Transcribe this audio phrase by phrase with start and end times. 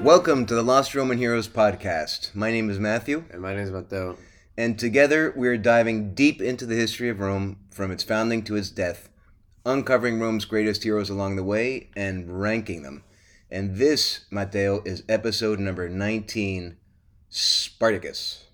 [0.00, 2.34] Welcome to the Lost Roman Heroes podcast.
[2.34, 4.16] My name is Matthew, And my name is Matteo.
[4.56, 8.56] and together we are diving deep into the history of Rome from its founding to
[8.56, 9.10] its death,
[9.66, 13.04] uncovering Rome's greatest heroes along the way and ranking them.
[13.50, 16.77] And this, Matteo, is episode number 19
[17.30, 18.44] Spartacus.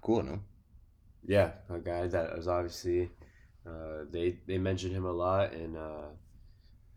[0.00, 0.40] Cool, no?
[1.26, 3.10] Yeah, a guy that was obviously
[3.66, 6.08] uh, they they mentioned him a lot in uh,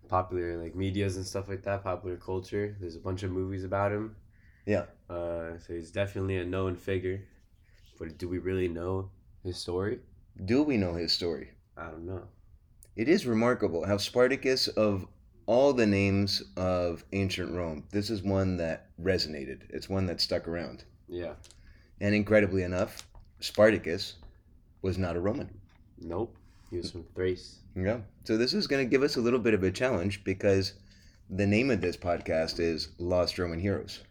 [0.08, 2.76] popular like medias and stuff like that, popular culture.
[2.80, 4.16] There's a bunch of movies about him.
[4.66, 4.86] Yeah.
[5.10, 7.24] Uh, so he's definitely a known figure.
[7.98, 9.10] But do we really know
[9.44, 10.00] his story?
[10.46, 11.52] Do we know his story?
[11.78, 12.24] I don't know.
[12.96, 15.08] It is remarkable how Spartacus, of
[15.48, 19.62] all the names of ancient Rome, this is one that resonated.
[19.70, 20.84] It's one that stuck around.
[21.08, 21.34] Yeah.
[22.00, 23.08] And incredibly enough,
[23.40, 24.16] Spartacus
[24.82, 25.50] was not a Roman.
[26.00, 26.38] Nope.
[26.70, 27.60] He was from Thrace.
[27.76, 28.00] Yeah.
[28.26, 30.74] So this is going to give us a little bit of a challenge because
[31.30, 34.02] the name of this podcast is Lost Roman Heroes.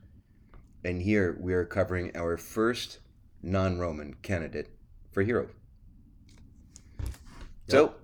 [0.84, 2.98] And here we are covering our first
[3.42, 4.70] non Roman candidate
[5.12, 5.48] for hero.
[7.68, 7.94] So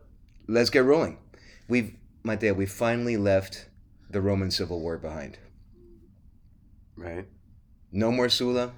[0.48, 1.18] let's get rolling.
[1.68, 3.66] We've, Matteo, we finally left
[4.08, 5.38] the Roman Civil War behind.
[6.96, 7.26] Right.
[7.90, 8.72] No more Sulla,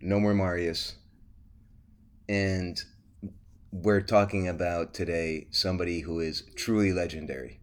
[0.00, 0.94] no more Marius.
[2.28, 2.80] And
[3.72, 7.60] we're talking about today somebody who is truly legendary.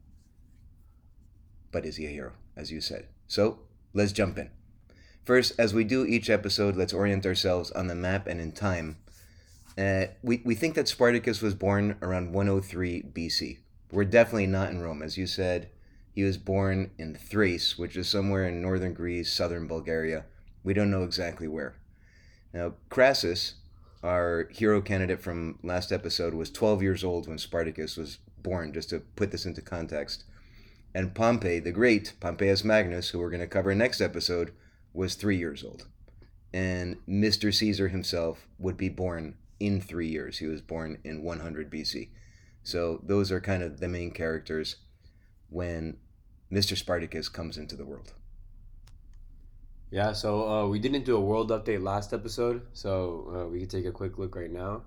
[1.71, 3.07] But is he a hero, as you said?
[3.27, 3.59] So
[3.93, 4.49] let's jump in.
[5.23, 8.97] First, as we do each episode, let's orient ourselves on the map and in time.
[9.77, 13.59] Uh, we, we think that Spartacus was born around 103 BC.
[13.91, 15.01] We're definitely not in Rome.
[15.01, 15.69] As you said,
[16.11, 20.25] he was born in Thrace, which is somewhere in northern Greece, southern Bulgaria.
[20.63, 21.75] We don't know exactly where.
[22.53, 23.55] Now, Crassus,
[24.03, 28.89] our hero candidate from last episode, was 12 years old when Spartacus was born, just
[28.89, 30.23] to put this into context.
[30.93, 34.53] And Pompey the Great, Pompeius Magnus, who we're going to cover next episode,
[34.93, 35.87] was three years old.
[36.51, 37.53] And Mr.
[37.53, 40.39] Caesar himself would be born in three years.
[40.39, 42.09] He was born in 100 BC.
[42.63, 44.77] So those are kind of the main characters
[45.49, 45.97] when
[46.51, 46.77] Mr.
[46.77, 48.13] Spartacus comes into the world.
[49.91, 53.69] Yeah, so uh, we didn't do a world update last episode, so uh, we can
[53.69, 54.83] take a quick look right now.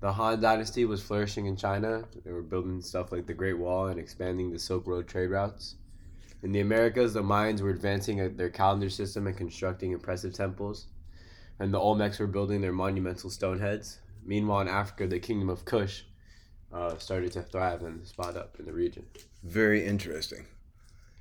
[0.00, 2.04] The Han Dynasty was flourishing in China.
[2.24, 5.76] They were building stuff like the Great Wall and expanding the Silk Road trade routes.
[6.42, 10.88] In the Americas, the Mayans were advancing uh, their calendar system and constructing impressive temples.
[11.58, 14.00] And the Olmecs were building their monumental stone heads.
[14.24, 16.02] Meanwhile, in Africa, the Kingdom of Kush
[16.74, 19.06] uh, started to thrive and spot up in the region.
[19.42, 20.46] Very interesting.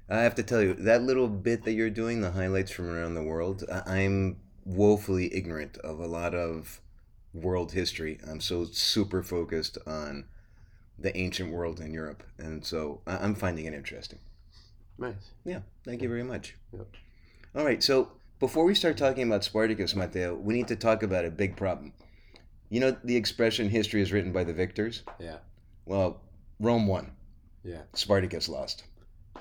[0.09, 3.14] I have to tell you, that little bit that you're doing, the highlights from around
[3.14, 6.81] the world, I'm woefully ignorant of a lot of
[7.34, 8.19] world history.
[8.30, 10.25] I'm so super focused on
[11.00, 12.24] the ancient world in Europe.
[12.38, 14.19] And so I'm finding it interesting.
[14.97, 15.31] Nice.
[15.46, 16.56] Yeah, thank you very much.
[16.72, 16.88] Yep.
[17.56, 21.25] All right, so before we start talking about Spartacus, Mateo, we need to talk about
[21.25, 21.94] a big problem.
[22.69, 25.03] You know the expression history is written by the victors?
[25.19, 25.38] Yeah.
[25.85, 26.22] Well,
[26.59, 27.12] Rome won.
[27.63, 27.84] Yeah.
[27.94, 28.84] Spartacus lost.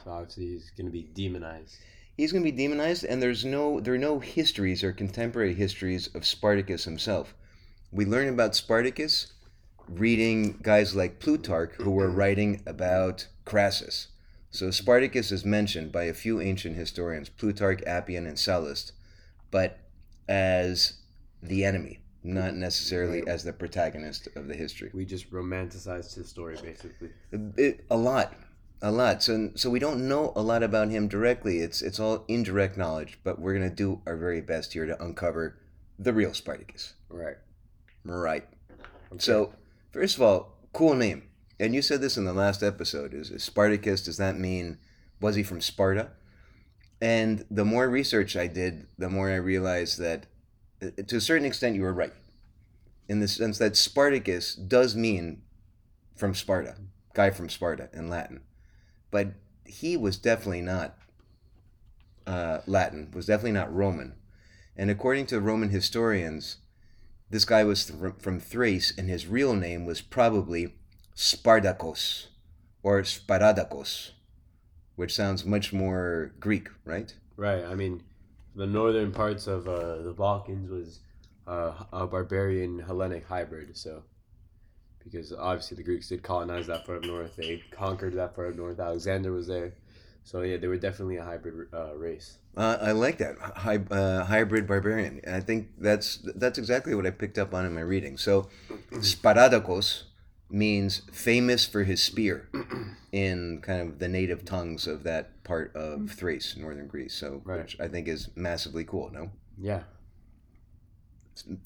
[0.05, 1.77] So obviously he's going to be demonized.
[2.17, 6.09] He's going to be demonized, and there's no there are no histories or contemporary histories
[6.15, 7.35] of Spartacus himself.
[7.91, 9.33] We learn about Spartacus
[9.89, 14.09] reading guys like Plutarch who were writing about Crassus.
[14.51, 18.93] So Spartacus is mentioned by a few ancient historians, Plutarch, Appian, and Sallust,
[19.51, 19.79] but
[20.29, 20.99] as
[21.43, 24.91] the enemy, not necessarily as the protagonist of the history.
[24.95, 27.11] We just romanticized his story, basically.
[27.57, 28.35] It, a lot,
[28.81, 29.23] a lot.
[29.23, 31.59] So so we don't know a lot about him directly.
[31.59, 35.59] It's it's all indirect knowledge, but we're gonna do our very best here to uncover
[35.99, 36.95] the real Spartacus.
[37.09, 37.37] Right.
[38.05, 38.45] Right.
[39.19, 39.55] So
[39.93, 41.29] first of all, cool name.
[41.61, 43.15] And you said this in the last episode.
[43.15, 44.03] Is, is Spartacus?
[44.03, 44.79] Does that mean
[45.21, 46.11] was he from Sparta?
[47.01, 50.27] And the more research I did, the more I realized that,
[51.07, 52.13] to a certain extent, you were right,
[53.09, 55.43] in the sense that Spartacus does mean
[56.15, 56.77] from Sparta,
[57.15, 58.41] guy from Sparta in Latin,
[59.11, 59.29] but
[59.65, 60.97] he was definitely not
[62.27, 63.11] uh, Latin.
[63.15, 64.15] Was definitely not Roman.
[64.77, 66.59] And according to Roman historians,
[67.31, 70.75] this guy was th- from Thrace, and his real name was probably
[71.15, 72.29] Spartacus
[72.83, 74.13] or Sparadakos,
[74.97, 77.15] which sounds much more Greek, right?
[77.37, 77.65] Right.
[77.65, 78.03] I mean,
[78.55, 81.01] the northern parts of uh, the Balkans was
[81.47, 83.77] uh, a barbarian Hellenic hybrid.
[83.77, 84.03] So,
[85.05, 88.57] because obviously the Greeks did colonize that part of north, they conquered that part of
[88.57, 88.79] north.
[88.79, 89.73] Alexander was there,
[90.25, 92.39] So yeah, they were definitely a hybrid uh, race.
[92.57, 93.37] Uh, I like that
[93.91, 95.21] uh, hybrid barbarian.
[95.25, 98.19] And I think that's that's exactly what I picked up on in my reading.
[98.19, 98.49] So,
[98.93, 100.05] Sparadakos
[100.53, 102.49] means famous for his spear
[103.13, 107.15] in kind of the native tongues of that part of Thrace, northern Greece.
[107.15, 107.61] So, Right.
[107.61, 109.11] which I think is massively cool.
[109.11, 109.85] No, Yeah.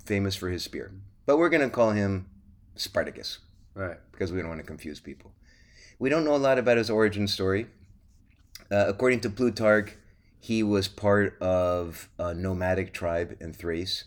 [0.05, 0.93] famous for his spear,
[1.27, 2.27] but we're gonna call him
[2.77, 3.39] Spartacus.
[3.75, 3.99] Right.
[4.11, 5.33] because we don't want to confuse people.
[5.99, 7.67] We don't know a lot about his origin story.
[8.71, 9.93] Uh, according to Plutarch,
[10.41, 14.05] he was part of a nomadic tribe in Thrace,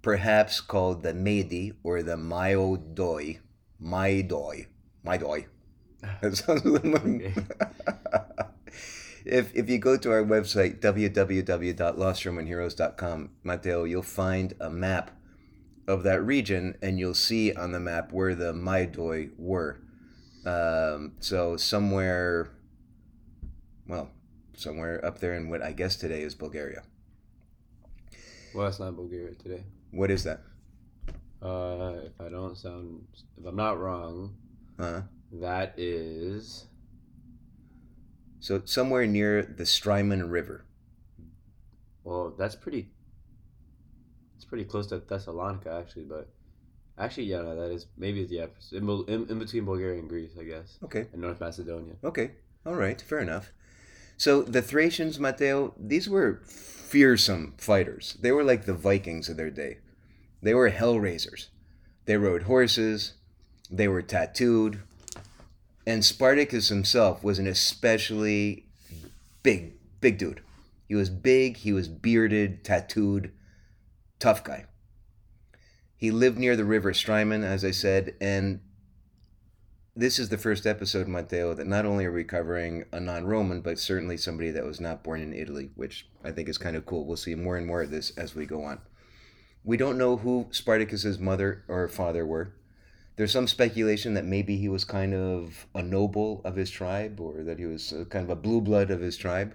[0.00, 3.40] perhaps called the Medi or the Maidoi.
[3.82, 4.66] Maidoi.
[5.04, 5.46] Maidoi.
[6.20, 7.32] That sounds a little Okay.
[9.24, 15.10] if, if you go to our website, www.lostromanheroes.com, Mateo, you'll find a map
[15.86, 19.80] of that region, and you'll see on the map where the Maidoi were.
[20.44, 22.50] Um, so somewhere,
[23.86, 24.10] well,
[24.54, 26.82] somewhere up there in what I guess today is Bulgaria.
[28.54, 29.64] Well, it's not Bulgaria today.
[29.92, 30.40] What is that?
[31.42, 33.04] Uh, if I don't sound,
[33.38, 34.36] if I'm not wrong,
[34.78, 35.02] Uh,
[35.32, 36.66] that is.
[38.40, 40.64] so somewhere near the Strymon River.
[42.04, 42.90] Well, that's pretty.
[44.36, 46.28] It's pretty close to Thessalonica, actually, but
[46.98, 50.32] actually, yeah, no, that is maybe it's yeah, in, in, in between Bulgaria and Greece,
[50.38, 51.06] I guess, Okay.
[51.12, 51.94] and North Macedonia.
[52.04, 52.32] Okay.
[52.66, 53.00] All right.
[53.00, 53.52] Fair enough.
[54.16, 58.16] So the Thracians, Matteo, these were fearsome fighters.
[58.20, 59.78] They were like the Vikings of their day.
[60.42, 61.48] They were hellraisers.
[62.04, 63.14] They rode horses.
[63.70, 64.82] They were tattooed.
[65.86, 68.66] And Spartacus himself was an especially
[69.42, 70.42] big, big dude.
[70.86, 73.32] He was big, he was bearded, tattooed,
[74.18, 74.66] tough guy.
[75.96, 78.60] He lived near the river Strymon, as I said, and
[79.94, 83.60] this is the first episode, Matteo, that not only are we covering a non Roman,
[83.60, 86.86] but certainly somebody that was not born in Italy, which I think is kind of
[86.86, 87.04] cool.
[87.04, 88.80] We'll see more and more of this as we go on.
[89.64, 92.52] We don't know who Spartacus's mother or father were.
[93.16, 97.44] There's some speculation that maybe he was kind of a noble of his tribe or
[97.44, 99.54] that he was uh, kind of a blue blood of his tribe,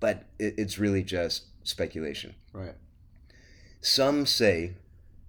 [0.00, 2.34] but it's really just speculation.
[2.52, 2.74] Right.
[3.80, 4.74] Some say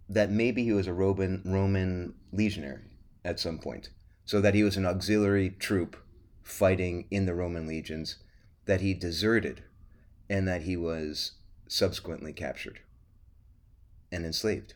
[0.09, 2.85] that maybe he was a Roman Roman legionary
[3.23, 3.89] at some point,
[4.25, 5.97] so that he was an auxiliary troop
[6.41, 8.15] fighting in the Roman legions,
[8.65, 9.63] that he deserted,
[10.29, 11.33] and that he was
[11.67, 12.79] subsequently captured
[14.11, 14.73] and enslaved.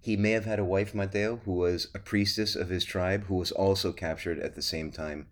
[0.00, 3.34] He may have had a wife, Matteo, who was a priestess of his tribe, who
[3.34, 5.26] was also captured at the same time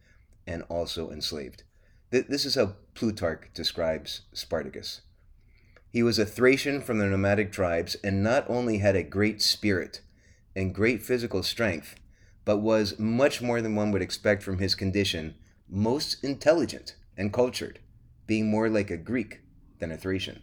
[0.47, 1.63] and also enslaved.
[2.11, 5.03] Th- This is how Plutarch describes Spartacus.
[5.91, 10.01] He was a Thracian from the nomadic tribes and not only had a great spirit
[10.57, 11.95] and great physical strength,
[12.45, 15.37] but was much more than one would expect from his condition,
[15.69, 17.79] most intelligent and cultured,
[18.27, 19.43] being more like a Greek
[19.79, 20.43] than a Thracian.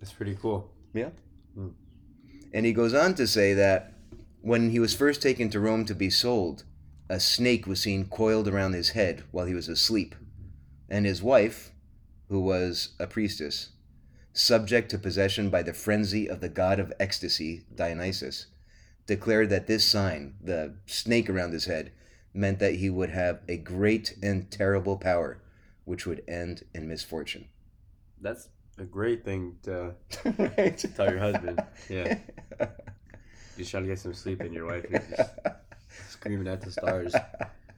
[0.00, 0.72] That's pretty cool.
[0.92, 1.10] Yeah.
[1.54, 3.94] And he goes on to say that
[4.40, 6.64] when he was first taken to Rome to be sold,
[7.08, 10.14] a snake was seen coiled around his head while he was asleep.
[10.88, 11.72] And his wife,
[12.28, 13.70] who was a priestess,
[14.32, 18.46] subject to possession by the frenzy of the god of ecstasy, Dionysus,
[19.06, 21.92] declared that this sign, the snake around his head,
[22.34, 25.42] meant that he would have a great and terrible power,
[25.84, 27.48] which would end in misfortune.
[28.20, 28.48] That's
[28.82, 29.94] a great thing to
[30.56, 30.84] right?
[30.96, 31.62] tell your husband.
[31.88, 32.18] Yeah.
[33.56, 35.30] You're trying to get some sleep, and your wife is just
[36.10, 37.14] screaming at the stars.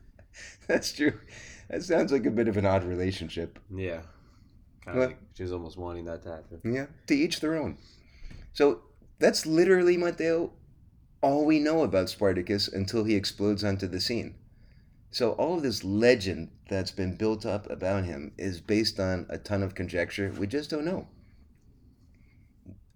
[0.67, 1.13] That's true.
[1.69, 3.59] That sounds like a bit of an odd relationship.
[3.75, 4.01] Yeah.
[4.85, 6.61] Kind of like she's almost wanting that to happen.
[6.65, 7.79] Yeah, to each their own.
[8.53, 8.83] So
[9.19, 10.53] that's literally, Matteo,
[11.23, 14.35] all we know about Spartacus until he explodes onto the scene.
[15.15, 19.39] So all of this legend that's been built up about him is based on a
[19.39, 20.35] ton of conjecture.
[20.37, 21.07] We just don't know.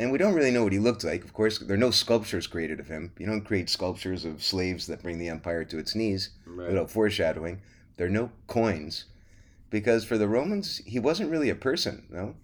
[0.01, 1.23] And we don't really know what he looked like.
[1.23, 3.13] Of course, there are no sculptures created of him.
[3.21, 6.67] You don't create sculptures of slaves that bring the empire to its knees Right.
[6.67, 7.61] without foreshadowing.
[7.99, 9.05] There are no coins.
[9.71, 12.35] Because for the Romans, he wasn't really a person, no?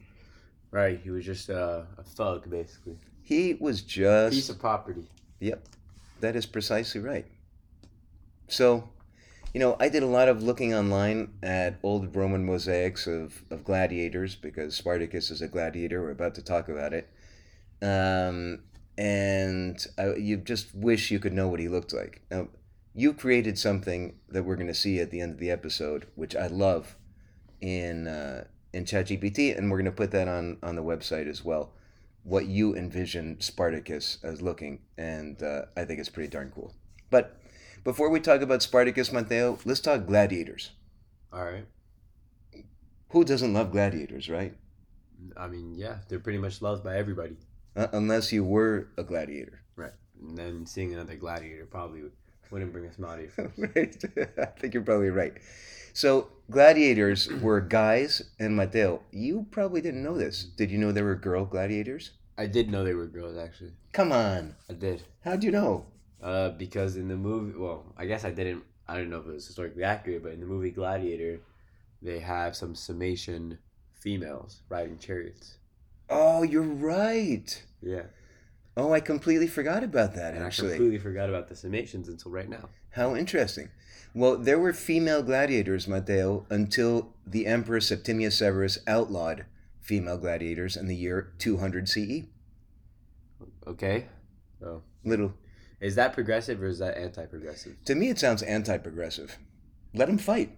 [0.71, 1.01] Right.
[1.03, 2.97] He was just uh, a thug, basically.
[3.23, 5.11] He was just A Piece of property.
[5.41, 5.67] Yep,
[6.21, 7.27] that is precisely right.
[8.47, 8.89] So,
[9.55, 13.63] you know, I did a lot of looking online at old Roman mosaics of, of
[13.63, 16.03] gladiators because Spartacus is a gladiator.
[16.03, 17.09] We're about to talk about it.
[17.81, 18.65] Um,
[18.99, 22.23] and I, you just wish you could know what he looked like.
[22.33, 22.49] Now,
[22.95, 26.35] you created something that we're going to see at the end of the episode, which
[26.35, 26.97] I love
[27.61, 31.45] in uh, in ChatGPT, and we're going to put that on on the website as
[31.45, 31.73] well.
[32.23, 36.75] What you envision Spartacus as looking, and uh, I think it's pretty darn cool.
[37.11, 37.37] But
[37.85, 40.71] before we talk about Spartacus, Mateo, let's talk gladiators.
[41.33, 41.67] All right.
[43.11, 44.55] Who doesn't love gladiators, right?
[45.37, 47.37] I mean, yeah, they're pretty much loved by everybody.
[47.77, 49.61] Uh, unless you were a gladiator.
[49.77, 49.93] Right.
[50.21, 52.03] And then seeing another gladiator probably
[52.51, 53.49] wouldn't bring a smiley face.
[53.59, 54.05] right.
[54.39, 55.35] I think you're probably right.
[55.93, 60.45] So gladiators were guys, and Mateo, you probably didn't know this.
[60.45, 62.13] Did you know there were girl gladiators?
[62.37, 63.73] I did know they were girls, actually.
[63.93, 64.57] Come on.
[64.69, 65.03] I did.
[65.25, 65.87] How'd you know?
[66.23, 68.65] Uh, because in the movie, well, I guess I didn't.
[68.89, 71.41] I don't know if it was historically accurate, but in the movie Gladiator,
[72.03, 73.59] they have some Summation
[73.95, 75.57] females riding chariots.
[76.11, 77.63] Oh, you're right.
[77.81, 78.03] Yeah,
[78.77, 82.31] Oh, I completely forgot about that, and actually, I completely forgot about the Summations until
[82.33, 82.69] right now.
[82.91, 83.71] How interesting.
[84.15, 89.47] Well, there were female gladiators, Mateo, until the Emperor Septimius Severus outlawed
[89.81, 92.25] female gladiators in the year 200 CE.
[93.67, 94.07] Okay,
[94.65, 94.83] Oh.
[95.05, 95.35] Little.
[95.81, 97.77] Is that progressive or is that anti-progressive?
[97.85, 99.39] To me, it sounds anti progressive.
[99.95, 100.57] Let them fight.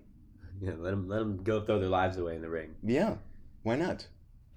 [0.61, 2.75] Yeah, let them let them go throw their lives away in the ring.
[2.83, 3.17] Yeah.
[3.63, 4.07] Why not?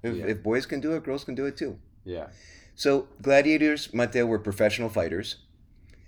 [0.04, 0.26] If, Yeah.
[0.28, 1.78] if boys can do it, girls can do it too.
[2.06, 2.28] Yeah,
[2.76, 5.36] So, gladiators, Mateo, were professional fighters.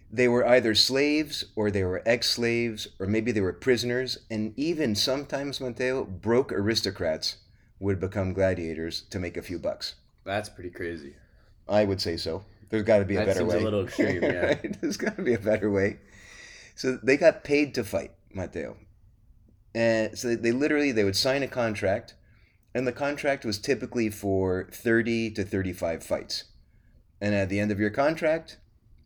[0.09, 4.19] They were either slaves or they were ex slaves or maybe they were prisoners.
[4.29, 7.37] And even sometimes, Mateo, broke aristocrats
[7.79, 9.95] would become gladiators to make a few bucks.
[10.23, 11.15] that's pretty crazy.
[11.67, 12.45] I would say so.
[12.71, 13.63] There's got to be a That better seems a way.
[13.63, 14.45] little extreme, yeah.
[14.45, 14.77] Right?
[14.81, 15.99] There's got to be a better way.
[16.75, 18.77] So they got paid to fight, Mateo.
[19.75, 22.15] And so they literally they would sign a contract,
[22.73, 26.45] and the contract was typically for 30 to 35 fights.
[27.19, 28.57] And at the end of your contract,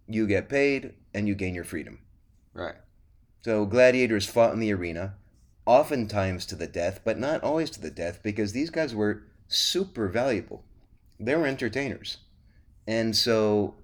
[0.08, 2.00] you get paid and you gain your freedom.
[2.54, 2.76] Right.
[3.44, 5.16] So gladiators fought in the arena,
[5.66, 10.08] oftentimes to the death, but not always to the death because these guys were super
[10.08, 10.64] valuable.
[11.20, 12.18] They were entertainers.
[12.88, 13.76] And so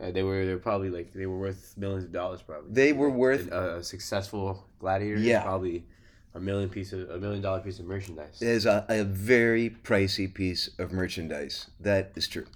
[0.00, 2.72] Uh, they were they were probably like they were worth millions of dollars probably.
[2.72, 5.18] they were worth a, a successful gladiator.
[5.20, 5.42] Yeah.
[5.42, 5.86] probably
[6.34, 8.42] a million piece of a million dollar piece of merchandise.
[8.42, 11.70] is a, a very pricey piece of merchandise.
[11.80, 12.46] That is true.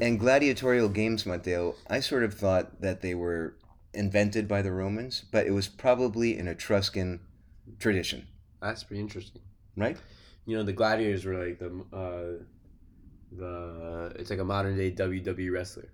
[0.00, 3.54] And gladiatorial games, Mateo, I sort of thought that they were
[3.94, 7.20] invented by the Romans, but it was probably an Etruscan
[7.78, 8.26] tradition,
[8.60, 9.40] That's pretty interesting.
[9.76, 9.96] right?
[10.46, 12.44] You know, the gladiators were like the uh,
[13.36, 15.88] the it's like a modern day WWE wrestler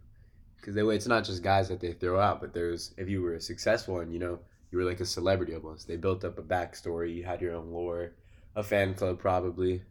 [0.57, 3.39] because they it's not just guys that they throw out, but there's if you were
[3.41, 4.39] successful and you know
[4.71, 5.89] you were like a celebrity almost.
[5.89, 7.15] They built up a backstory.
[7.15, 8.13] You had your own lore,
[8.55, 9.83] a fan club probably.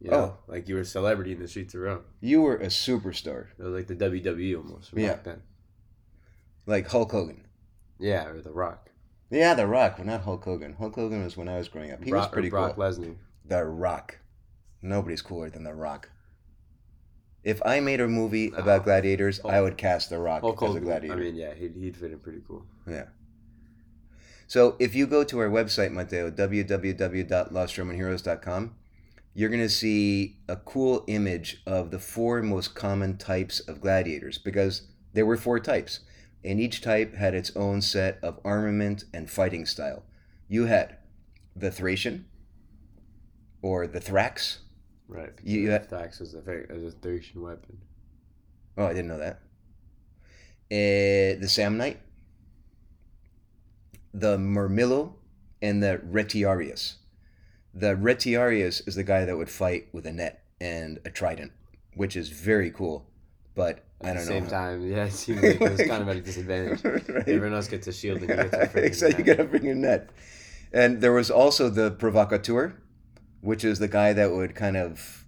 [0.00, 0.38] You know, oh.
[0.48, 2.02] like you were a celebrity in the streets of Rome.
[2.20, 5.12] You were a superstar, It was like the WWE almost Yeah.
[5.12, 5.42] back then.
[6.66, 7.46] like Hulk Hogan.
[8.00, 8.90] Yeah, or The Rock.
[9.30, 10.72] Yeah, The Rock, well, not Hulk Hogan.
[10.72, 12.02] Hulk Hogan was when I was growing up.
[12.02, 12.84] He Brock, was pretty Brock cool.
[12.84, 13.14] Lesnar.
[13.44, 14.18] The Rock.
[14.82, 16.10] Nobody's cooler than The Rock.
[17.44, 18.58] If I made a movie No.
[18.58, 21.14] about gladiators, I would cast The Rock Hulk as a gladiator.
[21.14, 22.64] I mean, yeah, he'd, he'd fit in pretty cool.
[22.88, 23.06] Yeah.
[24.46, 28.74] So if you go to our website, Mateo, www.lostromanheroes.com,
[29.34, 34.36] you're going to see a cool image of the four most common types of gladiators
[34.38, 34.82] because
[35.14, 36.00] there were four types,
[36.44, 40.02] and each type had its own set of armament and fighting style.
[40.48, 40.96] You had
[41.56, 42.26] the Thracian,
[43.62, 44.58] or the Thrax.
[45.12, 45.32] Right.
[45.44, 47.78] You- had- Thax was a, very- was a Thracian weapon.
[48.78, 49.40] Oh, I didn't know that.
[50.70, 51.98] Uh, the Samnite,
[54.14, 55.14] the Murmillo,
[55.60, 56.94] and the Retiarius.
[57.74, 61.52] The Retiarius is the guy that would fight with a net and a trident,
[61.94, 63.06] which is very cool.
[63.54, 64.50] But At I the don't same know.
[64.50, 66.84] time, yeah, it seems like it was kind of at a disadvantage.
[66.84, 67.08] right?
[67.28, 70.10] Everyone else gets a shield and you get to so you gotta bring a net.
[70.72, 72.74] And there was also the provocateur,
[73.42, 75.26] which is the guy that would kind of,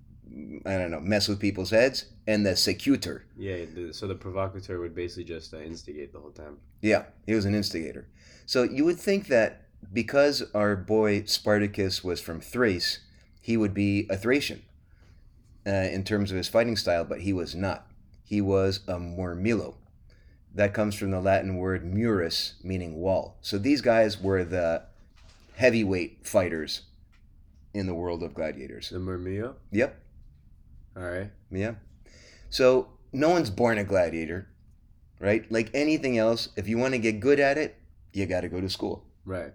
[0.65, 3.27] I don't know, mess with people's heads, and the secutor.
[3.37, 6.59] Yeah, the, so the provocateur would basically just uh, instigate the whole time.
[6.81, 8.09] Yeah, he was an instigator.
[8.47, 13.01] So you would think that because our boy Spartacus was from Thrace,
[13.41, 14.63] he would be a Thracian
[15.67, 17.87] uh, in terms of his fighting style, but he was not.
[18.23, 19.75] He was a Murmillo.
[20.55, 23.39] That comes from the Latin word murus, meaning wall.
[23.43, 24.85] So these guys were the
[25.57, 26.83] heavyweight fighters
[27.75, 28.91] in the world of gladiators.
[28.91, 29.55] The Murmillo?
[29.73, 30.01] Yep,
[30.97, 31.31] All right.
[31.51, 31.75] yeah.
[32.51, 34.49] So no one's born a gladiator,
[35.21, 35.51] right?
[35.51, 37.77] Like anything else, if you want to get good at it,
[38.13, 39.05] you got to go to school.
[39.25, 39.53] Right.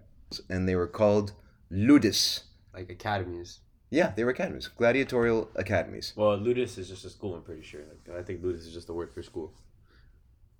[0.48, 1.32] and they were called
[1.70, 2.44] ludus.
[2.74, 3.60] Like academies.
[3.90, 6.12] Yeah, they were academies, gladiatorial academies.
[6.14, 7.80] Well, Ludus is just a school, I'm pretty sure.
[8.06, 9.52] Like, I think Ludus is just a word for school.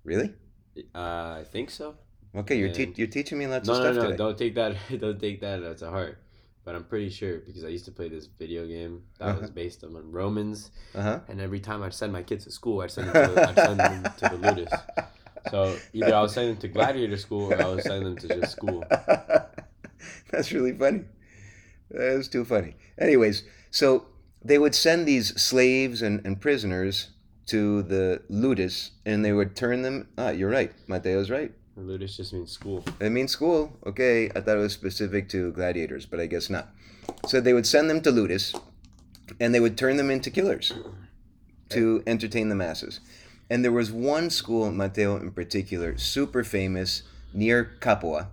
[0.03, 0.33] Really?
[0.93, 1.95] Uh, I think so.
[2.35, 4.17] Okay, you're, te- you're teaching me lots No, of no, stuff no, today.
[4.17, 4.75] don't take that.
[4.99, 6.17] Don't take that uh, to heart.
[6.63, 9.41] But I'm pretty sure because I used to play this video game that Uh-huh.
[9.41, 11.19] was based on Romans, Uh huh.
[11.27, 13.79] and every time I'd send my kids to school, I'd send them to, I'd send
[13.79, 14.71] them to the Ludus.
[15.49, 18.27] So either I was sending them to gladiator school or I was sending them to
[18.27, 18.83] just school.
[20.31, 21.03] That's really funny.
[21.89, 22.75] That was too funny.
[22.97, 24.05] Anyways, so
[24.43, 27.09] they would send these slaves and, and prisoners
[27.47, 30.07] to the ludus, and they would turn them.
[30.17, 30.71] Ah, you're right.
[30.87, 31.51] Mateo's right.
[31.75, 32.83] Ludus just means school.
[32.99, 33.77] It means school.
[33.85, 36.69] Okay, I thought it was specific to gladiators, but I guess not.
[37.27, 38.53] So they would send them to ludus,
[39.39, 40.73] and they would turn them into killers
[41.69, 42.99] to entertain the masses.
[43.49, 48.29] And there was one school, Mateo in particular, super famous near Capua,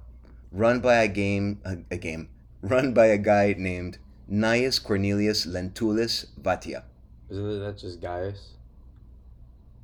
[0.52, 2.28] run by a game a, a game
[2.62, 6.82] run by a guy named Gnaeus Cornelius Lentulus Vatia.
[7.30, 8.50] Isn't that just Gaius?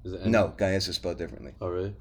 [0.04, 1.52] Is it No, Gaius is spelled differently.
[1.60, 1.94] Oh really?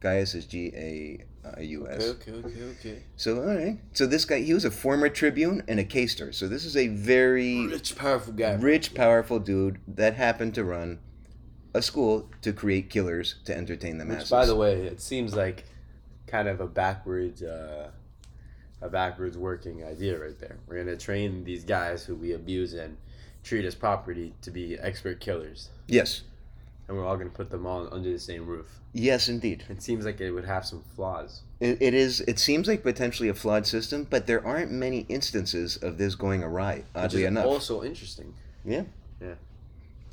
[0.00, 1.24] Gaius is G A
[1.60, 2.02] U S.
[2.02, 3.02] Okay, okay, okay, okay.
[3.16, 3.78] So all right.
[3.92, 6.34] So this guy, he was a former tribune and a quaestor.
[6.34, 8.54] So this is a very Rich, powerful guy.
[8.54, 11.00] rich, powerful dude that happened to run
[11.74, 14.30] a school to create killers to entertain the masses.
[14.30, 15.64] By the way, it seems like
[16.26, 17.90] kind of a backwards, uh,
[18.80, 20.58] a backwards working idea right there.
[20.66, 22.96] We're gonna train these guys who we abuse and
[23.42, 26.22] treat as property to be expert killers, yes,
[26.88, 28.66] and we're all gonna put them all under the same roof.
[28.92, 29.64] yes, indeed.
[29.68, 31.42] It seems like it would have some flaws.
[31.60, 32.20] It, it is.
[32.22, 36.42] It seems like potentially a flawed system, but there aren't many instances of this going
[36.42, 36.84] awry.
[36.94, 38.34] Oddly enough, also interesting.
[38.64, 38.84] Yeah.
[39.20, 39.34] Yeah.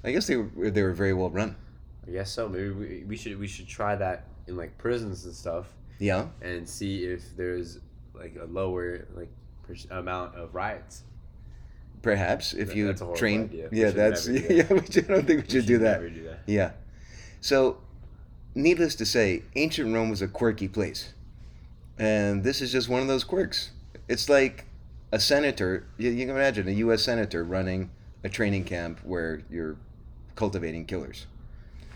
[0.03, 1.55] I guess they were they were very well run.
[2.07, 2.47] I guess so.
[2.49, 5.65] Maybe we, we should we should try that in like prisons and stuff,
[5.97, 7.79] Yeah, and see if there's
[8.13, 9.29] like a lower like
[9.63, 11.03] per- amount of riots.
[12.05, 13.41] Perhaps if That- you train.
[13.45, 13.67] idea.
[13.71, 14.61] Yeah, that's yeah.
[14.63, 14.69] that.
[14.69, 15.99] We I don't think we should do that.
[16.01, 16.39] Do that.
[16.45, 16.71] Yeah.
[17.41, 17.77] So,
[18.53, 21.13] needless to say, ancient Rome was a quirky place.
[21.97, 23.71] And this is just one of those quirks.
[24.07, 24.65] It's like
[25.11, 27.01] a senator, you, you can imagine a U.S.
[27.03, 27.89] senator running
[28.23, 29.75] a training camp where you're
[30.35, 31.25] cultivating killers.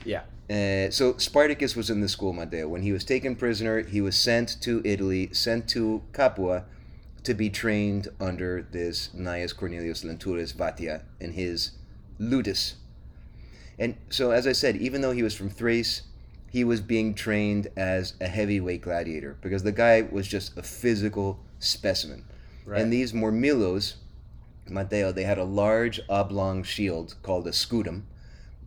[0.06, 0.24] Yeah.
[0.50, 2.68] Uh, so, Spartacus was in the school, Matteo.
[2.68, 6.64] When he was taken prisoner, he was sent to Italy, sent to Capua
[7.24, 11.72] to be trained under this Gnaeus Cornelius Lentulus Vatia and his
[12.18, 12.76] ludus.
[13.78, 16.04] And so, as I said, even though he was from Thrace,
[16.52, 21.40] he was being trained as a heavyweight gladiator because the guy was just a physical
[21.60, 22.26] specimen.
[22.66, 22.82] Right.
[22.82, 23.96] And these Murmillos,
[24.68, 28.04] Matteo, they had a large oblong shield called a scutum,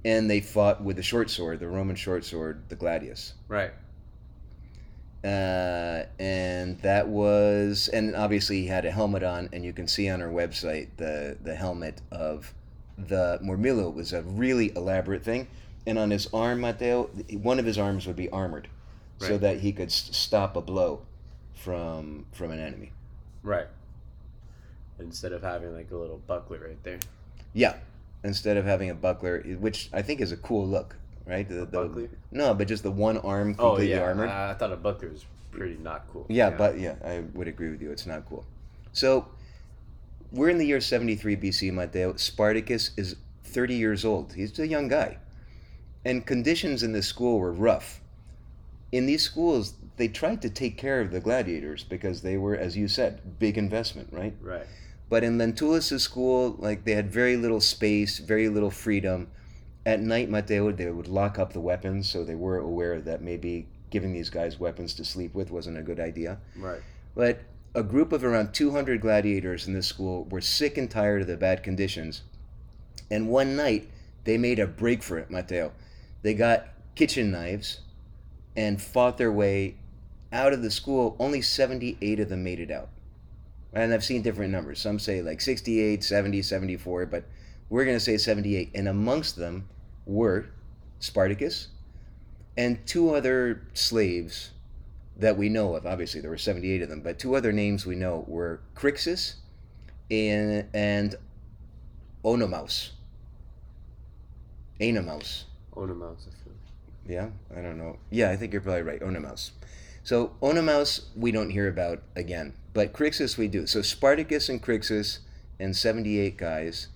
[0.05, 3.35] and they fought with the short sword, the Roman short sword, the gladius.
[3.48, 3.72] right.
[5.24, 10.08] Uh, and that was, and obviously he had a helmet on, and you can see
[10.08, 12.52] on our website the the helmet of
[12.98, 15.46] the Murmillo was a really elaborate thing,
[15.87, 17.04] and on his arm, Matteo,
[17.40, 18.66] one of his arms would be armored,
[19.18, 21.02] so that he could s- stop a blow
[21.54, 22.90] from from an enemy.
[23.44, 23.68] Right.
[24.98, 26.98] Instead of having like a little buckler right there.
[27.54, 27.76] Yeah,
[28.24, 31.48] instead of having a buckler, which I think is a cool look, right?
[31.48, 34.00] The, the- no, but just the one arm Oh yeah.
[34.00, 34.28] armored.
[34.28, 36.26] I, I thought a buckler was pretty not cool.
[36.28, 37.90] Yeah, but yeah, I would agree with you.
[37.90, 38.44] It's not cool.
[38.92, 39.28] So,
[40.30, 42.16] we're in the year 73 BC, Matteo.
[42.16, 44.32] Spartacus is 30 years old.
[44.32, 45.18] He's a young guy.
[46.04, 48.00] And conditions in this school were rough.
[48.90, 52.76] In these schools, they tried to take care of the gladiators because they were, as
[52.76, 54.35] you said, big investment, right?
[54.40, 54.66] Right.
[55.08, 59.28] But in Lentulus' school, like they had very little space, very little freedom.
[59.85, 63.66] At night, Matteo, they would lock up the weapons, so they were aware that maybe
[63.90, 66.38] giving these guys weapons to sleep with wasn't a good idea.
[66.57, 66.81] Right.
[67.14, 67.40] But
[67.75, 71.37] a group of around 200 gladiators in this school were sick and tired of the
[71.37, 72.23] bad conditions.
[73.11, 73.88] And one night,
[74.25, 75.73] they made a break for it, Matteo.
[76.23, 77.81] They got kitchen knives
[78.57, 79.77] and fought their way
[80.33, 81.16] out of the school.
[81.18, 82.88] Only 78 of them made it out.
[83.73, 84.81] And I've seen different numbers.
[84.81, 87.25] Some say like 68, 70, 74, but
[87.72, 88.70] we're going to say 78.
[88.74, 89.66] And amongst them
[90.04, 90.44] were
[91.00, 91.68] Spartacus
[92.54, 94.50] and two other slaves
[95.16, 95.87] that we know of.
[95.87, 99.37] Obviously, there were 78 of them, but two other names we know were Crixus
[100.11, 101.14] and, and
[102.22, 102.90] Onomaus.
[104.78, 105.46] Anomaus.
[105.74, 106.52] Feel.
[107.08, 107.96] Yeah, I don't know.
[108.11, 109.00] Yeah, I think you're probably right.
[109.02, 109.52] Onomaus.
[110.04, 113.66] So Onomaus we don't hear about again, but Crixus we do.
[113.66, 115.20] So Spartacus and Crixus
[115.58, 116.88] and 78 guys,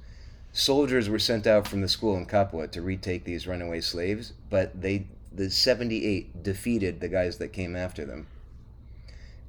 [0.56, 4.80] soldiers were sent out from the school in Capua to retake these runaway slaves, but
[4.80, 8.26] they the 78 defeated the guys that came after them.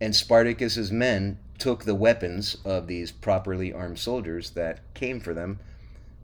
[0.01, 5.59] And Spartacus's men took the weapons of these properly armed soldiers that came for them.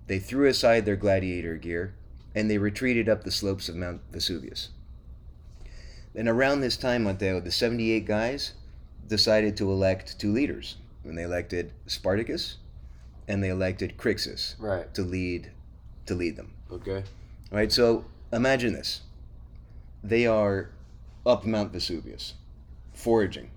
[0.08, 1.94] They threw aside their gladiator gear
[2.36, 4.70] and they retreated up the slopes of Mount Vesuvius.
[6.14, 8.54] And around this time, Matteo, the 78 guys
[9.08, 10.76] decided to elect two leaders.
[11.06, 12.58] And they elected Spartacus
[13.28, 14.94] and they elected Crixus Right.
[14.94, 15.52] to lead
[16.06, 16.52] to lead them.
[16.72, 17.04] Okay.
[17.52, 17.72] Right?
[17.72, 19.02] So imagine this.
[20.04, 20.70] They are
[21.26, 22.34] up Mount Vesuvius,
[22.94, 23.50] foraging.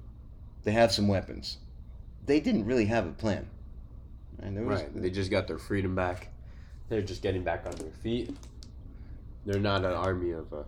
[0.62, 1.58] They have some weapons.
[2.24, 3.48] They didn't really have a plan.
[4.40, 5.02] And was, Right.
[5.02, 6.28] They just got their freedom back.
[6.88, 8.36] They're just getting back on their feet.
[9.44, 10.62] They're not an army of uh,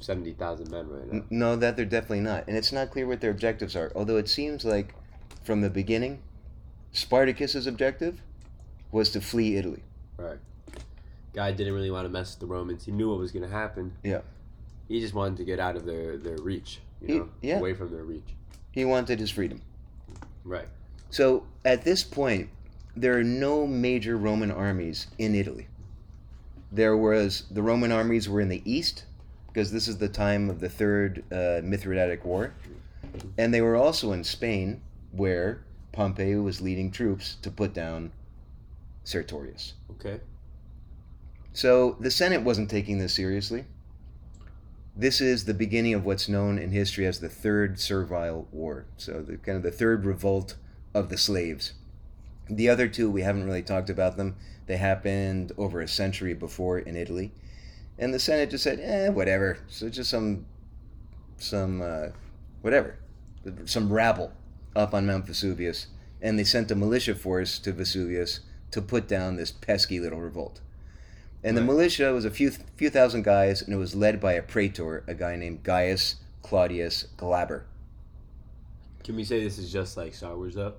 [0.00, 1.22] seventy thousand men right now.
[1.30, 2.44] No, that they're definitely not.
[2.48, 3.90] And it's not clear what their objectives are.
[3.94, 4.94] Although it seems like
[5.44, 6.20] from the beginning,
[6.92, 8.20] Spartacus's objective
[8.92, 9.82] was to flee Italy.
[10.16, 10.38] Right.
[11.32, 12.84] Guy didn't really want to mess with the Romans.
[12.84, 13.92] He knew what was going to happen.
[14.02, 14.20] Yeah.
[14.88, 16.80] He just wanted to get out of their their reach.
[17.00, 17.58] You He- know, yeah.
[17.58, 18.34] away from their reach.
[18.72, 19.62] He wanted his freedom.
[20.44, 20.68] Right.
[21.10, 22.50] So at this point,
[22.96, 25.68] there are no major Roman armies in Italy.
[26.72, 29.04] There was the Roman armies were in the east
[29.48, 32.52] because this is the time of the third uh, Mithridatic War,
[33.38, 34.80] and they were also in Spain
[35.12, 38.12] where Pompey was leading troops to put down
[39.04, 39.74] Sertorius.
[39.92, 40.20] Okay.
[41.52, 43.64] So the Senate wasn't taking this seriously.
[44.96, 48.86] This is the beginning of what's known in history as the Third Servile War.
[48.96, 50.56] So the kind of the third revolt
[50.94, 51.72] of the slaves.
[52.48, 54.36] The other two we haven't really talked about them.
[54.66, 57.32] They happened over a century before in Italy,
[57.98, 60.46] and the Senate just said, "Eh, whatever." So just some,
[61.38, 62.08] some, uh,
[62.60, 62.96] whatever,
[63.64, 64.32] some rabble
[64.76, 65.86] up on Mount Vesuvius,
[66.22, 70.60] and they sent a militia force to Vesuvius to put down this pesky little revolt.
[71.42, 74.42] And the militia was a few few thousand guys, and it was led by a
[74.42, 77.62] praetor, a guy named Gaius Claudius Glaber.
[79.04, 80.74] Can we say this is just like Star Wars though?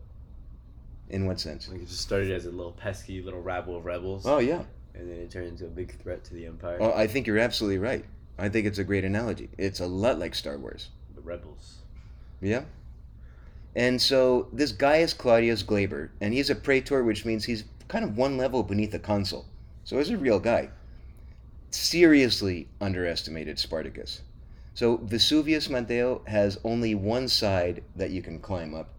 [1.09, 1.67] In what sense?
[1.67, 4.61] Like it just started as a little pesky little rabble of rebels, Oh yeah.
[4.93, 6.77] and then it turned into a big threat to the empire.
[6.79, 8.05] Oh, I think you're absolutely right.
[8.37, 9.49] I think it's a great analogy.
[9.57, 10.89] It's a lot like Star Wars.
[11.15, 11.79] The rebels.
[12.39, 12.63] Yeah.
[13.75, 18.17] And so this Gaius Claudius Glaber, and he's a praetor, which means he's kind of
[18.17, 19.45] one level beneath a consul.
[19.83, 20.69] So he's a real guy.
[21.69, 24.21] Seriously underestimated Spartacus.
[24.73, 28.89] So Vesuvius Matteo has only one side that you can climb up.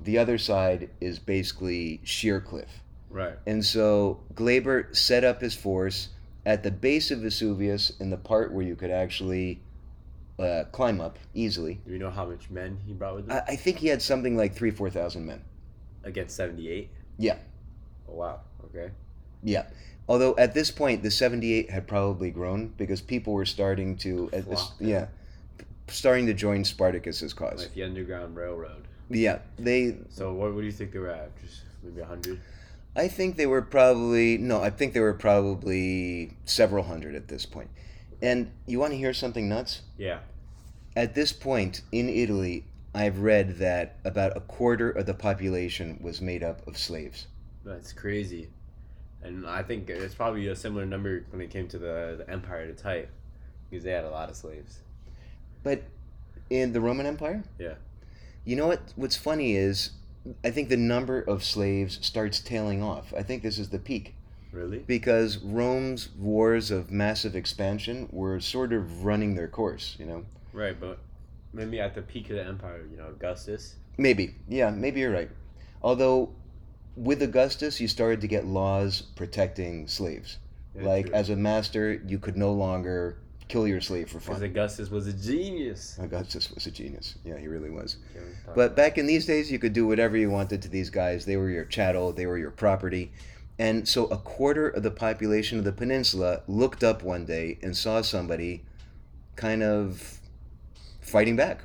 [0.00, 2.82] The other side is basically sheer cliff.
[3.10, 3.38] Right.
[3.46, 6.08] And so Glaber set up his force
[6.44, 9.60] at the base of Vesuvius in the part where you could actually
[10.38, 11.80] uh, climb up easily.
[11.86, 13.32] Do we know how much men he brought with him?
[13.32, 15.42] I, I think he had something like three, four thousand men.
[16.02, 16.90] Against seventy-eight.
[17.18, 17.38] Yeah.
[18.08, 18.40] Oh wow.
[18.66, 18.92] Okay.
[19.42, 19.66] Yeah.
[20.08, 24.48] Although at this point the seventy-eight had probably grown because people were starting to, at
[24.48, 25.06] this, yeah,
[25.88, 27.62] starting to join Spartacus's cause.
[27.62, 28.86] Like the Underground Railroad.
[29.08, 29.96] Yeah, they.
[30.10, 31.30] So what, what do you think they were at?
[31.40, 32.40] Just maybe a hundred.
[32.96, 34.62] I think they were probably no.
[34.62, 37.70] I think they were probably several hundred at this point.
[38.24, 39.82] And you want to hear something nuts?
[39.98, 40.20] Yeah.
[40.96, 46.22] At this point in Italy, I've read that about a quarter of the population was
[46.22, 47.26] made up of slaves.
[47.64, 48.48] That's crazy.
[49.22, 52.60] And I think it's probably a similar number when it came to the, the empire
[52.62, 53.08] at its height,
[53.68, 54.78] because they had a lot of slaves.
[55.62, 55.82] But
[56.48, 57.74] in the Roman Empire, Yeah.
[58.46, 58.80] You know what?
[58.96, 59.90] What's funny is,
[60.44, 63.12] I think the number of slaves starts tailing off.
[63.14, 64.14] I think this is the peak
[64.54, 64.78] Really?
[64.86, 69.96] because Rome's wars of massive expansion were sort of running their course.
[69.98, 70.98] You know, Right, but
[71.52, 73.74] maybe at the peak of the empire, you know, Augustus.
[73.98, 75.30] maybe, yeah, maybe you're right.
[75.82, 76.30] Although,
[76.96, 80.38] with Augustus, you started to get laws protecting slaves.
[80.76, 81.14] Yeah, like true.
[81.14, 84.36] as a master, you could no longer kill your slave for fun.
[84.36, 84.42] because.
[84.50, 85.98] Augustus was a genius.
[86.00, 87.16] Augustus was a genius.
[87.24, 87.98] Yeah, he really was.
[88.16, 90.68] Okay, we talked- But back in these days, you could do whatever you wanted to
[90.68, 91.24] these guys.
[91.26, 93.12] They were your chattel, they were your property.
[93.58, 97.76] And so a quarter of the population of the peninsula looked up one day and
[97.76, 98.64] saw somebody
[99.36, 100.20] kind of
[101.00, 101.64] fighting back.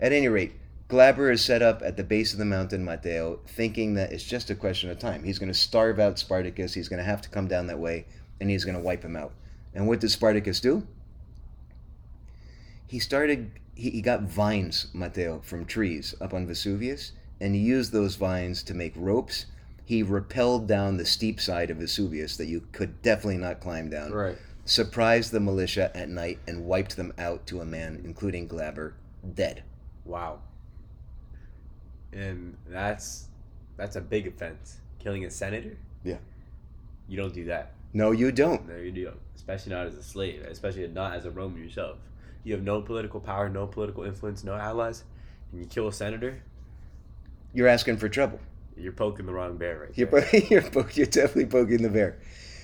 [0.00, 0.52] At any rate,
[0.88, 4.48] Glaber is set up at the base of the mountain Mateo, thinking that it's just
[4.48, 5.22] a question of time.
[5.22, 8.06] He's going to starve out Spartacus, he's going to have to come down that way,
[8.40, 9.32] and he's going to wipe him out.
[9.74, 10.86] And what does Spartacus do?
[12.86, 17.92] He started, he, he got vines, Mateo, from trees up on Vesuvius, and he used
[17.92, 19.44] those vines to make ropes.
[19.88, 24.12] He rappelled down the steep side of Vesuvius that you could definitely not climb down
[24.12, 24.36] right.
[24.66, 28.92] surprised the militia at night and wiped them out to a man, including Glaber,
[29.32, 29.62] dead.
[30.04, 30.40] Wow.
[32.12, 33.28] And that's
[33.78, 34.76] that's a big offense.
[34.98, 35.78] Killing a senator.
[36.04, 36.18] Yeah.
[37.08, 37.72] You don't do that.
[37.94, 38.68] No, you don't.
[38.68, 39.20] No, you don't.
[39.36, 40.42] Especially not as a slave.
[40.42, 41.96] Especially not as a Roman yourself.
[42.44, 45.04] You have no political power, no political influence, no allies,
[45.50, 46.42] and you kill a senator.
[47.54, 48.38] You're asking for trouble.
[48.78, 52.18] You're poking the wrong bear right You're, po- you're, po- you're definitely poking the bear.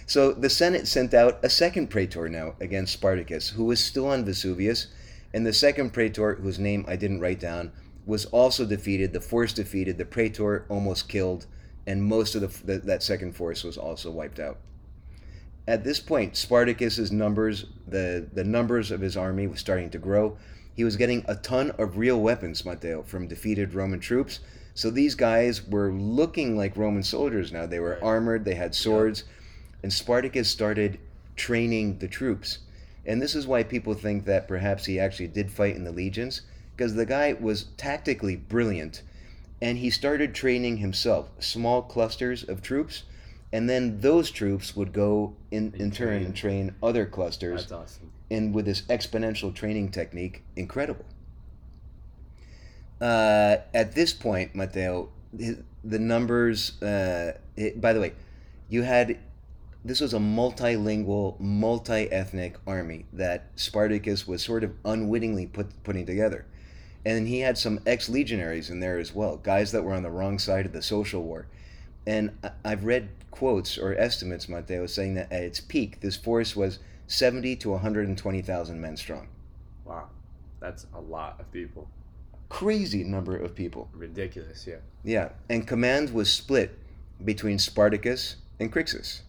[0.06, 4.24] So the Senate sent out a second praetor now against Spartacus, who was still on
[4.24, 4.88] Vesuvius,
[5.32, 7.72] and the second praetor, whose name I didn't write down,
[8.06, 9.12] was also defeated.
[9.12, 9.96] The force defeated.
[9.98, 11.46] The praetor almost killed,
[11.86, 14.58] and most of the, the that second force was also wiped out.
[15.66, 20.36] At this point, Spartacus's numbers, the the numbers of his army was starting to grow.
[20.76, 24.40] He was getting a ton of real weapons, Matteo, from defeated Roman troops,
[24.74, 27.64] So these guys were looking like Roman soldiers now.
[27.66, 28.02] They were Right.
[28.02, 29.24] armored, they had swords,
[29.82, 30.98] and Spartacus started
[31.36, 32.58] training the troops.
[33.06, 36.42] And this is why people think that perhaps he actually did fight in the legions,
[36.76, 39.02] because the guy was tactically brilliant,
[39.62, 43.04] and he started training himself, small clusters of troops,
[43.52, 46.24] and then those troops would go in, in turn train.
[46.24, 48.10] and train other clusters That's awesome.
[48.30, 51.04] and with this exponential training technique, incredible.
[53.00, 56.80] Uh, at this point, Matteo, the numbers.
[56.82, 58.12] Uh, it, by the way,
[58.68, 59.18] you had
[59.84, 66.46] this was a multilingual, multi-ethnic army that Spartacus was sort of unwittingly put, putting together,
[67.04, 70.38] and he had some ex-legionaries in there as well, guys that were on the wrong
[70.38, 71.46] side of the social war.
[72.06, 72.32] And
[72.64, 77.56] I've read quotes or estimates, Matteo, saying that at its peak, this force was 70
[77.56, 79.28] to 120,000 men strong.
[79.84, 80.08] Wow,
[80.60, 81.88] that's a lot of people.
[82.48, 83.88] Crazy number of people.
[83.92, 84.66] Ridiculous.
[84.66, 84.76] Yeah.
[85.02, 86.78] Yeah, and command was split
[87.24, 89.20] between Spartacus and Crixus.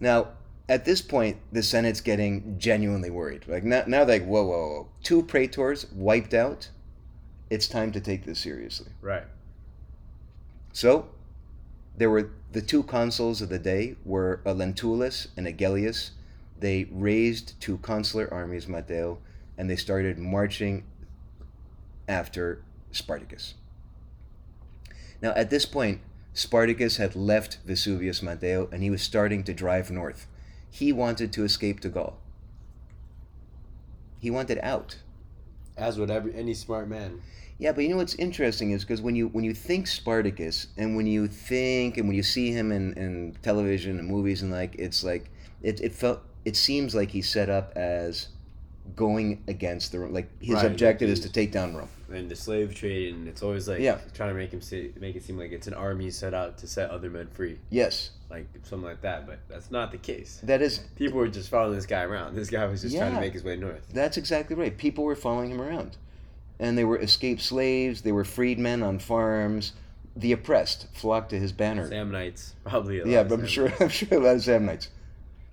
[0.00, 0.28] Now,
[0.68, 3.44] at this point, the Senate's getting genuinely worried.
[3.48, 6.70] Like now, now they're like, whoa, whoa, whoa, two praetors wiped out.
[7.50, 8.92] It's time to take this seriously.
[9.00, 9.24] Right.
[10.72, 11.08] So,
[11.96, 16.10] there were the two consuls of the day were a Lentulus and a Gellius.
[16.58, 19.18] They raised two consular armies, Matteo,
[19.56, 20.84] and they started marching
[22.08, 23.54] after Spartacus.
[25.20, 26.00] Now, at this point,
[26.32, 30.26] Spartacus had left Vesuvius Matteo and he was starting to drive north.
[30.70, 32.18] He wanted to escape to Gaul.
[34.20, 34.98] He wanted out.
[35.76, 37.22] As would every any smart man.
[37.58, 40.96] Yeah, but you know what's interesting is because when you when you think Spartacus and
[40.96, 44.76] when you think and when you see him in, in television and movies and like
[44.78, 45.30] it's like
[45.62, 48.28] it, it felt it seems like he's set up as
[48.94, 51.88] going against the like his Right, objective is to take down Rome.
[52.10, 53.98] And the slave trade, and it's always like Yeah.
[54.14, 56.66] trying to make him say, make it seem like it's an army set out to
[56.66, 59.26] set other men free, Yes, like something like that.
[59.26, 60.40] But that's not the case.
[60.44, 62.34] that is People were just following this guy around.
[62.34, 63.86] This guy was just trying to make his way north.
[63.92, 64.76] that's exactly right.
[64.76, 65.96] People were following him around,
[66.58, 68.00] and they were escaped slaves.
[68.02, 69.72] They were freedmen on farms.
[70.16, 71.88] The oppressed flocked to his banner.
[71.90, 73.00] Samnites, probably.
[73.00, 74.88] A lot Yeah, but I'm sure I'm sure a lot of Samnites.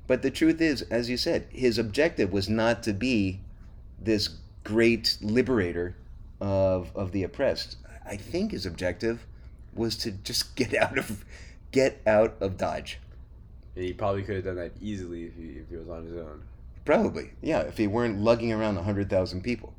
[0.08, 3.42] But the truth is, as you said, his objective was not to be
[4.02, 4.30] this
[4.64, 5.96] great liberator
[6.42, 7.78] of of the oppressed.
[8.06, 9.26] I think his objective
[9.74, 11.26] was to just get out of
[11.72, 13.00] get out of Dodge.
[13.76, 16.44] He probably could have done that easily if he, if he was on his own.
[16.86, 19.74] Probably, yeah, if he weren't lugging around hundred thousand people.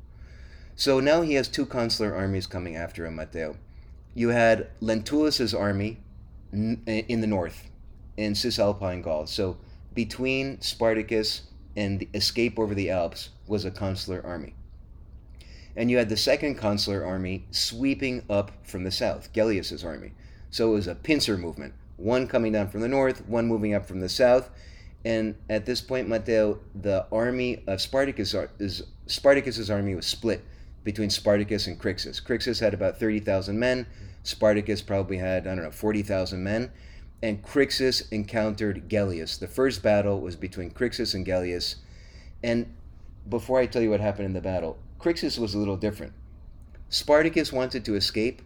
[0.75, 3.57] So now he has two consular armies coming after him, Matteo.
[4.13, 5.97] You had Lentulus's army
[6.51, 7.69] in the north,
[8.15, 9.25] in Cisalpine Gaul.
[9.25, 9.57] So
[9.95, 11.43] between Spartacus
[11.75, 14.53] and the escape over the Alps was a consular army.
[15.77, 20.11] And you had the second consular army sweeping up from the south, Gellius's army.
[20.49, 23.85] So it was a pincer movement, one coming down from the north, one moving up
[23.85, 24.49] from the south.
[25.05, 30.43] And at this point, Matteo, the army of Spartacus is Spartacus's army was split
[30.83, 32.21] between Spartacus and Crixus.
[32.21, 33.85] Crixus had about thirty thousand men.
[34.23, 36.71] Spartacus probably had I don't know forty thousand men.
[37.21, 39.37] And Crixus encountered Gellius.
[39.37, 41.75] The first battle was between Crixus and Gellius.
[42.43, 42.73] And
[43.29, 46.13] before I tell you what happened in the battle, Crixus was a little different.
[46.89, 48.41] Spartacus wanted to escape.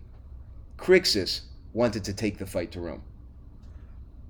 [0.77, 1.41] Crixus
[1.73, 3.03] wanted to take the fight to Rome.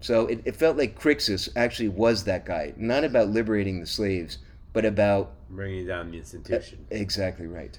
[0.02, 4.40] So it, it felt like Crixus actually was that guy, not about liberating the slaves,
[4.74, 6.86] but about Bringing down the uh, institution.
[6.90, 7.78] exactly right,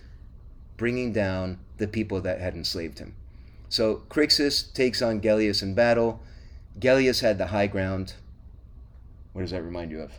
[0.76, 3.14] bringing down the people that had enslaved him.
[3.68, 6.20] So Crixus takes on Gellius in battle.
[6.78, 8.14] Gellius had the high ground.
[9.32, 10.12] What does that remind you of?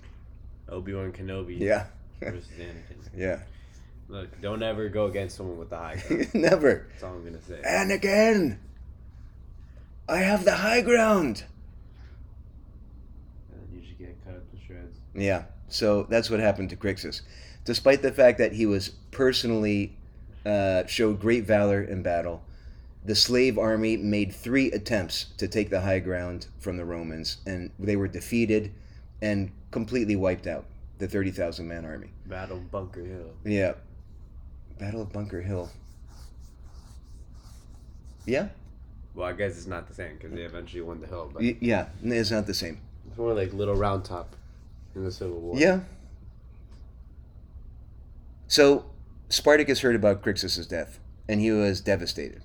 [0.67, 1.85] Obi Wan Kenobi Yeah,
[2.19, 2.97] versus Anakin.
[3.15, 3.39] yeah.
[4.13, 6.27] Look, don't ever go against someone with the high ground.
[6.35, 6.85] Never.
[6.91, 7.59] That's all I'm gonna say.
[7.65, 8.59] And again,
[10.07, 11.45] I have the high ground.
[13.51, 14.99] And you should get cut up to shreds.
[15.15, 17.21] Yeah, so that's what happened to Crixus.
[17.65, 19.97] Despite the fact that he was personally
[20.45, 22.43] uh, showed great valor in battle,
[23.03, 27.71] the slave army made three attempts to take the high ground from the Romans, and
[27.79, 28.75] they were defeated
[29.23, 30.65] and completely wiped out.
[30.99, 32.11] The thirty thousand man army.
[32.27, 33.33] Battle Bunker Hill.
[33.43, 33.73] Yeah,
[34.79, 35.69] Battle of Bunker Hill.
[38.25, 38.49] Yeah,
[39.15, 41.57] Well, I guess it's not the same because they eventually won the hill, but Y-
[41.59, 42.79] yeah, it's not the same.
[43.07, 44.35] it's more like Little Round Top
[44.95, 45.57] in the Civil War.
[45.57, 45.81] Yeah.
[48.47, 48.85] So
[49.29, 52.43] Spartacus heard about Crixus's death, and he was devastated.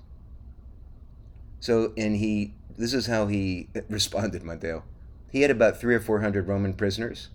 [1.61, 4.83] So, and he, this is how he responded, Matteo.
[5.31, 7.29] He had about three or four hundred Roman prisoners,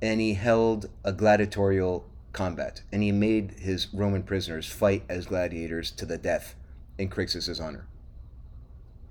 [0.00, 5.90] and he held a gladiatorial combat, and he made his Roman prisoners fight as gladiators
[5.92, 6.54] to the death
[6.98, 7.86] in Crixus's honor.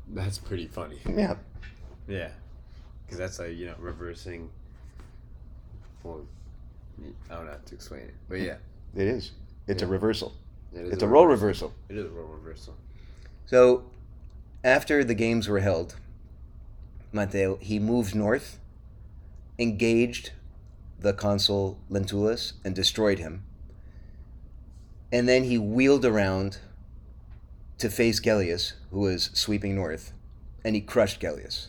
[0.10, 1.00] That's pretty funny.
[1.10, 1.36] Yeah.
[2.08, 2.30] Yeah,
[3.06, 4.50] because that's like you know reversing.
[6.04, 6.26] Well,
[7.32, 8.58] I don't know how to explain it, but yeah,
[8.96, 9.32] It is.
[9.68, 10.34] It's a reversal.
[10.74, 11.70] it is It's a role reversal.
[11.70, 11.74] reversal.
[11.90, 12.76] It is a role reversal.
[13.46, 13.86] So,
[14.66, 15.96] after the games were held,
[17.14, 18.60] Matteo he moved north,
[19.58, 20.32] engaged
[21.04, 23.44] the consul Lentulus and destroyed him.
[25.12, 26.58] And then he wheeled around
[27.78, 30.13] to face Gellius, who was sweeping north,
[30.63, 31.68] and he crushed Gellius.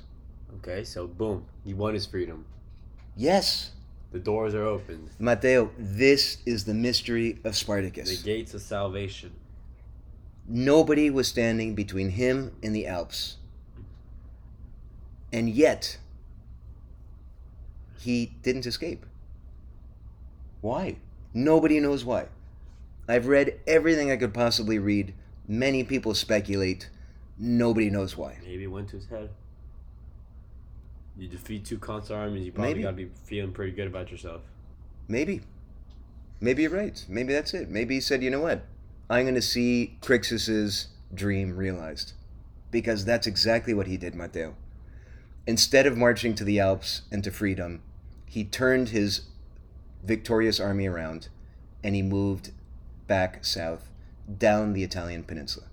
[0.59, 2.47] Okay, so boom, he won his freedom.
[3.17, 3.73] Yes,
[4.13, 5.11] The doors are opened.
[5.19, 8.23] Matteo, this is the mystery of Spartacus.
[8.23, 9.33] The gates of salvation.
[10.47, 13.39] Nobody was standing between him and the Alps.
[15.33, 15.99] And yet,
[17.99, 19.05] he didn't escape.
[20.65, 20.97] Why?
[21.35, 22.29] Nobody knows why.
[23.07, 25.13] I've read everything I could possibly read.
[25.47, 26.89] Many people speculate.
[27.39, 28.39] Nobody knows why.
[28.43, 29.29] Maybe it went to his head.
[31.19, 32.83] You defeat two consular armies, you probably Maybe.
[32.83, 34.41] gotta be feeling pretty good about yourself.
[35.07, 35.43] Maybe.
[36.41, 37.05] Maybe you're right.
[37.11, 37.69] Maybe that's it.
[37.69, 38.65] Maybe he said, you know what?
[39.11, 42.15] I'm going to see Crixus's dream realized.
[42.71, 44.55] Because that's exactly what he did, Matteo.
[45.47, 47.83] Instead of marching to the Alps and to freedom,
[48.25, 49.27] he turned his
[50.05, 51.29] victorious army around
[51.83, 52.51] and he moved
[53.07, 53.91] back south
[54.39, 55.67] down the Italian peninsula.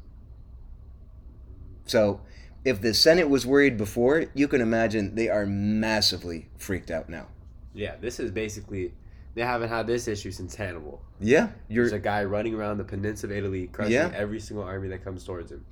[1.85, 2.21] So,
[2.63, 7.27] if the Senate was worried before, you can imagine they are massively freaked out now.
[7.73, 8.93] Yeah, this is basically
[9.33, 11.01] they haven't had this issue since Hannibal.
[11.19, 14.11] Yeah, you're There's a guy running around the peninsula of Italy, crushing Yeah.
[14.13, 15.65] every single army that comes towards him,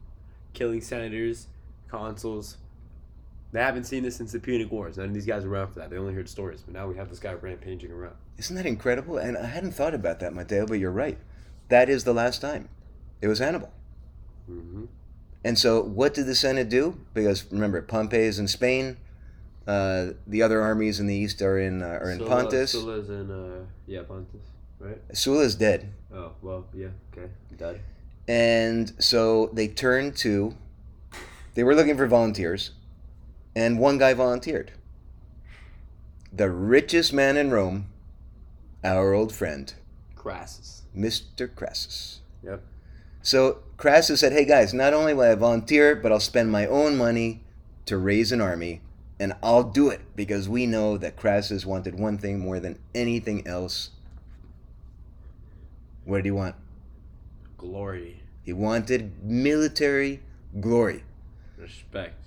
[0.54, 1.48] killing senators,
[1.90, 2.58] consuls.
[3.52, 4.98] They haven't seen this since the Punic Wars.
[4.98, 5.90] None of these guys were around for that.
[5.90, 8.16] They only heard stories, but now we have this guy rampaging around.
[8.38, 9.18] Isn't that incredible?
[9.18, 11.18] And I hadn't thought about that, Matteo, but you're right.
[11.70, 12.70] That is the last time.
[13.22, 13.72] It was Hannibal.
[14.50, 14.86] Mm-hmm.
[15.44, 17.00] And so, what did the Senate do?
[17.14, 18.98] Because remember, Pompey is in Spain.
[19.68, 22.72] Uh, the other armies in the east are in uh, are in Pontus.
[22.72, 24.42] Sulla's in, uh, yeah, Pontus,
[24.80, 24.98] right?
[25.14, 27.80] Sulla's dead, Oh, well, yeah, okay, dead.
[28.28, 30.56] and so they turned to.
[31.54, 32.72] They were looking for volunteers,
[33.56, 34.72] and one guy volunteered.
[36.32, 37.88] The richest man in Rome,
[38.84, 39.74] our old friend,
[40.16, 40.84] Crassus.
[40.96, 41.54] Mr.
[41.54, 42.22] Crassus.
[42.44, 42.62] Yep.
[43.22, 46.98] So Crassus said, "Hey guys, not only will I volunteer, but I'll spend my own
[46.98, 47.42] money
[47.86, 48.82] to raise an army,
[49.20, 53.48] and I'll do it because we know that Crassus wanted one thing more than anything
[53.48, 53.92] else.
[56.06, 56.56] What did he want?
[57.58, 58.22] Glory.
[58.44, 60.22] He wanted military
[60.60, 61.04] glory.
[61.58, 62.19] Respect.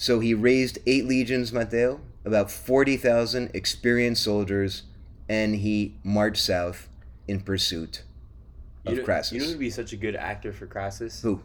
[0.00, 4.84] So he raised eight legions, Matteo, about forty thousand experienced soldiers,
[5.28, 6.88] and he marched south
[7.26, 8.04] in pursuit
[8.86, 9.32] You of know, Crassus.
[9.32, 11.20] You know who'd be such a good actor for Crassus?
[11.22, 11.42] Who?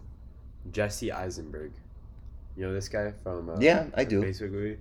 [0.71, 1.71] Jesse Eisenberg.
[2.55, 3.49] You know this guy from?
[3.49, 4.21] Uh, Yeah, I do.
[4.21, 4.77] Facebook movie.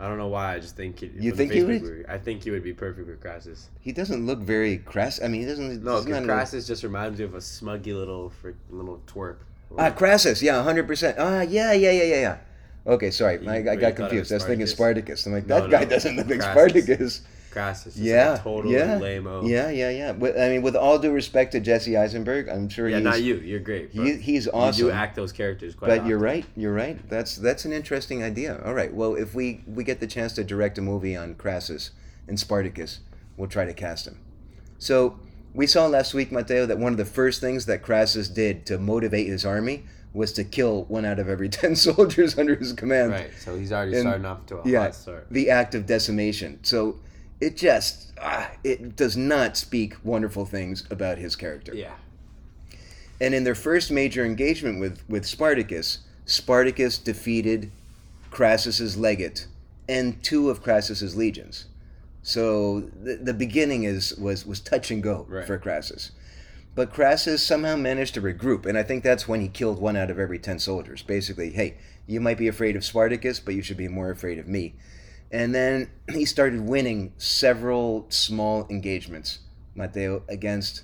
[0.00, 0.54] I don't know why.
[0.54, 1.82] I just think it, You think he would?
[1.82, 3.68] Movie, I think he would be perfect for Crassus.
[3.80, 5.20] He doesn't look very crass.
[5.22, 5.84] I mean, he doesn't.
[5.84, 8.32] No, because Crassus just reminds me of a smuggy little
[8.70, 9.36] little twerp.
[9.76, 11.16] Ah, Crassus, yeah, hundred percent.
[11.18, 12.38] Ah, yeah, yeah, yeah, yeah, yeah.
[12.86, 14.32] Okay, sorry, You- I, I got confused.
[14.32, 15.26] I was thinking Spartacus?
[15.26, 17.22] I'm like, No, that guy no, doesn't look like Spartacus.
[17.50, 17.96] Crassus.
[17.96, 19.44] Yeah, like total yeah, lame-o.
[19.44, 20.12] Yeah, yeah, yeah.
[20.12, 23.22] With, I mean, with all due respect to Jesse Eisenberg, I'm sure Yeah, he's not
[23.22, 23.36] you.
[23.38, 23.90] You're great.
[23.90, 24.86] He, he's awesome.
[24.86, 25.88] You do act those characters quite.
[25.88, 26.44] but you're right.
[26.56, 26.96] You're right.
[27.10, 28.62] That's that's an interesting idea.
[28.64, 28.94] All right.
[28.94, 31.90] Well, if we we get the chance to direct a movie on Crassus
[32.28, 33.00] and Spartacus,
[33.36, 34.20] we'll try to cast him.
[34.78, 35.18] So
[35.52, 38.78] we saw last week, Matteo, that one of the first things that Crassus did to
[38.78, 43.12] motivate his army was to kill one out of every ten soldiers under his command.
[43.12, 43.30] Right.
[43.40, 45.26] So he's already And- starting off to a yeah, hot start.
[45.30, 46.58] the act of decimation.
[46.62, 46.96] So
[47.40, 51.74] it just ah, it does not speak wonderful things about his character.
[51.74, 51.94] Yeah.
[53.20, 57.70] And in their first major engagement with with Spartacus, Spartacus defeated
[58.30, 59.46] Crassus's legate
[59.88, 61.66] and two of Crassus's legions.
[62.22, 65.46] So the, the beginning is was was touch and go Right.
[65.46, 66.10] for Crassus.
[66.74, 70.10] But Crassus somehow managed to regroup, and I think that's when he killed one out
[70.10, 71.02] of every ten soldiers.
[71.02, 74.46] Basically, hey, you might be afraid of Spartacus, but you should be more afraid of
[74.46, 74.74] me.
[75.30, 79.40] And then he started winning several small engagements,
[79.74, 80.82] Matteo, against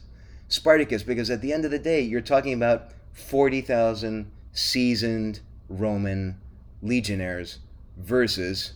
[0.48, 6.40] Spartacus, because at the end of the day, you're talking about 40,000 seasoned Roman
[6.82, 7.58] legionnaires
[7.96, 8.74] versus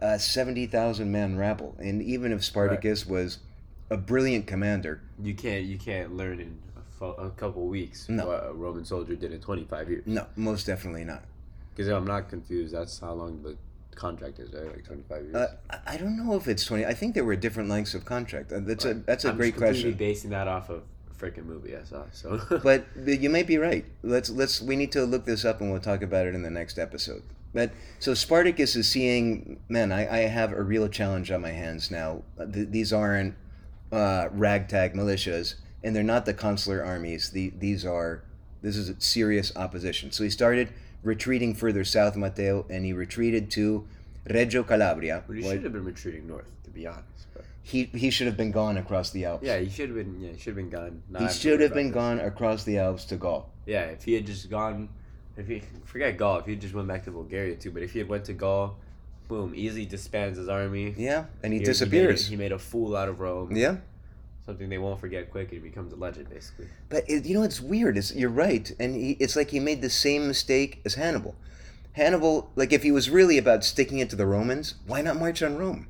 [0.00, 1.76] a 70,000 man rabble.
[1.78, 3.38] And even if Spartacus was
[3.90, 5.64] a brilliant commander, You can't.
[5.64, 8.26] You can't learn in a, fo- a couple weeks No.
[8.26, 10.02] what a Roman soldier did in 25 years.
[10.06, 11.24] no, most definitely not.
[11.74, 12.72] Because I'm not confused.
[12.74, 13.56] That's how long the
[13.96, 14.66] contract is, right?
[14.66, 15.34] Like 25 years.
[15.34, 16.84] Uh, I- I don't know if it's 20.
[16.86, 18.52] I think there were different lengths of contract.
[18.52, 19.92] Uh, That's a that's a I'm great question.
[19.94, 20.82] basing that off of
[21.18, 22.04] freaking movie I saw.
[22.12, 23.84] So, but you might be right.
[24.02, 26.50] Let's let's we need to look this up and we'll talk about it in the
[26.50, 27.22] next episode.
[27.52, 27.70] But
[28.00, 32.22] so Spartacus is seeing, man, I, I have a real challenge on my hands now.
[32.52, 33.36] Th- these aren't
[33.94, 37.30] uh, ragtag militias, and they're not the consular armies.
[37.30, 38.22] The, these are
[38.62, 40.10] this is serious opposition.
[40.10, 40.70] So he started
[41.02, 43.86] retreating further south, Matteo, and he retreated to
[44.28, 45.22] Reggio Calabria.
[45.26, 47.26] but he should have been retreating north, to be honest.
[47.34, 49.44] But he he should have been gone across the Alps.
[49.44, 50.20] yeah, he should have been.
[50.20, 51.02] Yeah, he should have been gone.
[51.10, 51.94] Not he should have been this.
[51.94, 53.50] gone across the Alps to Gaul.
[53.66, 54.88] Yeah, if he had just gone,
[55.36, 57.98] if he forget Gaul, if he just went back to Bulgaria too, but if he
[57.98, 58.76] had went to Gaul,
[59.28, 60.94] boom, easily disbands his army.
[60.96, 62.26] Yeah, and he, He- disappears.
[62.26, 63.54] He made, he made a fool out of Rome.
[63.56, 63.76] yeah.
[64.46, 65.50] Something they won't forget quick.
[65.50, 66.66] He becomes a legend, basically.
[66.90, 67.96] But it, you know it's weird.
[67.96, 71.34] It's, you're right, and he, it's like he made the same mistake as Hannibal.
[71.92, 75.42] Hannibal, like if he was really about sticking it to the Romans, why not march
[75.42, 75.86] on Rome?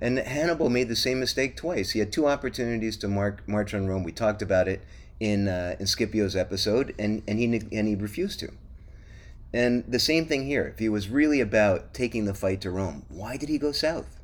[0.00, 1.90] And Hannibal made the same mistake twice.
[1.92, 4.02] He had two opportunities to mark, march on Rome.
[4.02, 4.82] We talked about it
[5.20, 8.50] in uh, in Scipio's episode, and and he and he refused to.
[9.52, 10.66] And the same thing here.
[10.66, 14.18] If he was really about taking the fight to Rome, why did he go south?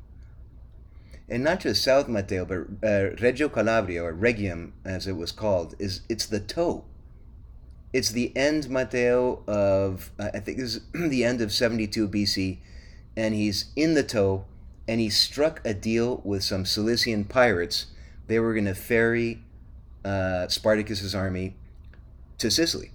[1.27, 5.75] and not just South Matteo, but uh, Reggio Calabria or Rhegium, as it was called,
[5.79, 6.85] is it's the toe.
[7.93, 12.07] It's the end Matteo of uh, I think this is the end of seventy two
[12.07, 12.59] BC,
[13.17, 14.45] and he's in the toe,
[14.87, 17.87] and he struck a deal with some Cilician pirates.
[18.27, 19.41] They were going to ferry
[20.03, 21.55] uh, Spartacus's army
[22.37, 22.91] to Sicily,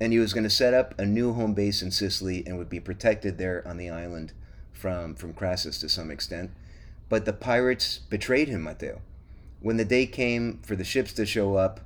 [0.00, 2.68] and he was going to set up a new home base in Sicily and would
[2.68, 4.32] be protected there on the island
[4.72, 6.50] from from Crassus to some extent.
[7.08, 9.00] But the pirates betrayed him, Matteo.
[9.60, 11.80] When the day came for the ships to show up,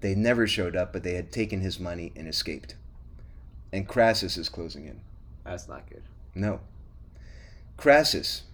[0.00, 2.76] they never showed up, but they had taken his money and escaped.
[3.72, 5.00] And Crassus is closing in.
[5.44, 6.02] That's not good.
[6.34, 6.60] No.
[7.76, 8.44] Crassus,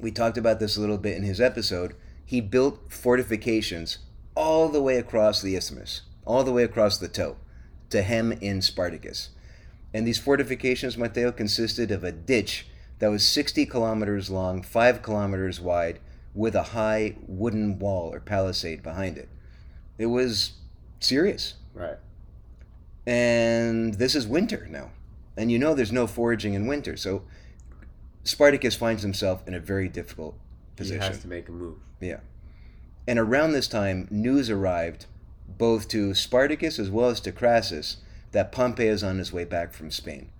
[0.00, 1.94] we talked about this a little bit in his episode.
[2.24, 3.98] He built fortifications
[4.34, 7.36] all the way across the isthmus, all the way across the toe,
[7.94, 9.30] to hem in Spartacus.
[9.94, 12.66] And these fortifications, Matteo, consisted of a ditch
[12.98, 16.00] that was 60 kilometers long, 5 kilometers wide,
[16.34, 19.28] with a high wooden wall or palisade behind it.
[19.96, 20.54] It was
[20.98, 21.54] serious.
[21.72, 21.98] Right.
[23.06, 24.90] And this is winter now.
[25.36, 26.96] And you know there's no foraging in winter.
[26.96, 27.22] So
[28.24, 30.36] Spartacus finds himself in a very difficult
[30.74, 31.00] position.
[31.00, 31.78] He has to make a move.
[32.00, 32.18] Yeah.
[33.06, 35.06] And around this time, news arrived
[35.46, 37.98] both to Spartacus as well as to Crassus
[38.32, 40.30] that Pompey is on his way back from Spain.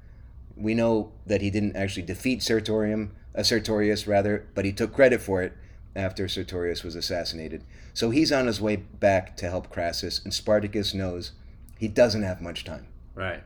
[0.56, 5.20] We know that he didn't actually defeat Sertorium, uh, Sertorius rather, but he took credit
[5.20, 5.52] for it
[5.96, 7.64] after Sertorius was assassinated.
[7.92, 11.32] So he's on his way back to help Crassus, and Spartacus knows
[11.78, 12.86] he doesn't have much time.
[13.14, 13.42] Right.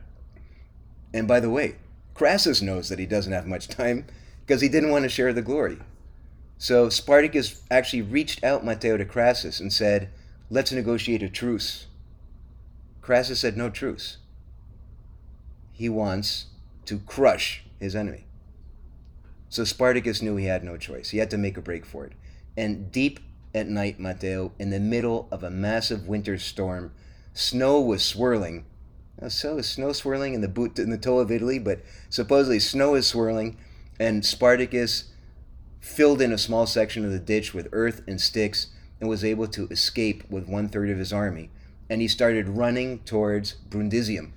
[1.13, 1.75] And by the way,
[2.13, 4.05] Crassus knows that he doesn't have much time
[4.45, 5.77] because he didn't want to share the glory.
[6.57, 10.09] So Spartacus actually reached out Matteo to Crassus and said,
[10.49, 11.87] Let's negotiate a truce.
[13.01, 14.17] Crassus said, No truce.
[15.71, 16.47] He wants
[16.85, 18.25] to crush his enemy.
[19.47, 21.09] So Spartacus knew he had no choice.
[21.09, 22.13] He had to make a break for it.
[22.57, 23.19] And deep
[23.53, 26.91] at night, Matteo, in the middle of a massive winter storm,
[27.33, 28.65] snow was swirling.
[29.27, 32.95] So is snow swirling in the boot in the toe of Italy, but supposedly snow
[32.95, 33.57] is swirling,
[33.99, 35.05] and Spartacus
[35.79, 38.67] filled in a small section of the ditch with earth and sticks
[38.99, 41.49] and was able to escape with one third of his army.
[41.89, 44.31] And he started running towards Brundisium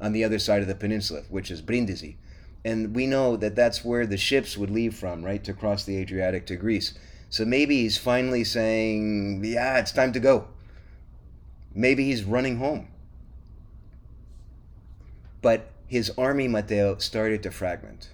[0.00, 2.16] on the other side of the peninsula, which is Brindisi.
[2.64, 5.96] And we know that that's where the ships would leave from, right, to cross the
[5.98, 6.94] Adriatic to Greece.
[7.30, 10.48] So maybe he's finally saying, yeah, it's time to go.
[11.74, 12.88] Maybe he's running home.
[15.42, 18.10] But his army, Matteo, started to fragment.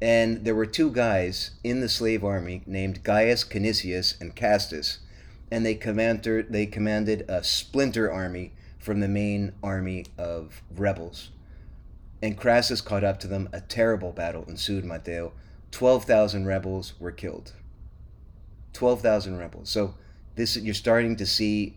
[0.00, 4.98] And there were two guys in the slave army named Gaius Canisius and Castus,
[5.50, 11.30] and they commander they commanded a splinter army from the main army of rebels.
[12.22, 13.48] And Crassus caught up to them.
[13.52, 15.32] A terrible battle ensued, Matteo.
[15.70, 17.52] 12,000 rebels were killed.
[18.72, 19.68] 12,000 rebels.
[19.68, 19.94] So
[20.34, 21.76] this you're starting to see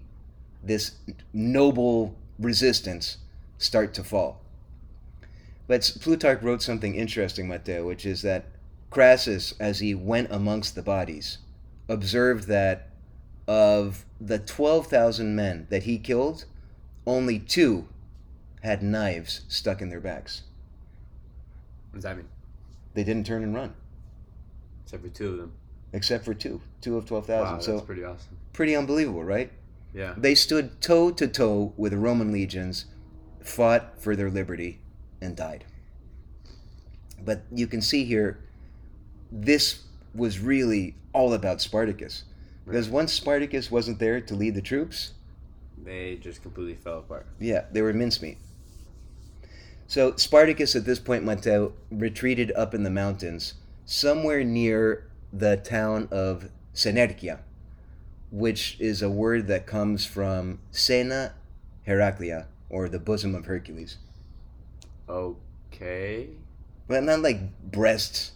[0.63, 0.91] this
[1.34, 3.17] noble resistance
[3.57, 4.38] start to fall.
[5.70, 8.45] But Plutarch wrote something interesting, Matteo, which is that
[8.89, 11.38] Crassus, as he went amongst the bodies,
[11.88, 12.89] observed that
[13.47, 16.45] of the 12,000 men that he killed,
[17.05, 17.88] only two
[18.63, 20.41] had knives stuck in their backs.
[21.91, 22.28] What does that mean?
[22.95, 23.76] They didn't turn and run,
[24.84, 25.51] Except for two of them.
[25.93, 27.43] except for two, two of 12,000.
[27.45, 28.38] Wow, that's so pretty awesome.
[28.53, 29.51] pretty unbelievable, right?
[29.93, 30.15] Yeah.
[30.17, 32.86] They stood toe to toe with Roman legions,
[33.43, 34.80] fought for their liberty,
[35.22, 35.65] and died.
[37.24, 38.39] But you can see here,
[39.32, 42.24] this was really all about Spartacus.
[42.65, 45.13] Because once Spartacus wasn't there to lead the troops,
[45.84, 47.26] They just completely fell apart.
[47.39, 48.38] yeah, they were mincemeat.
[49.88, 53.55] So Spartacus at this point, Matteo, retreated up in the mountains,
[53.86, 57.39] somewhere near the town of Senerchia,
[58.32, 61.34] which is a word that comes from Sena
[61.88, 63.97] Heraclea, or the bosom of Hercules.
[65.10, 66.30] Okay.
[66.88, 67.39] Well, not like
[67.72, 68.34] breasts.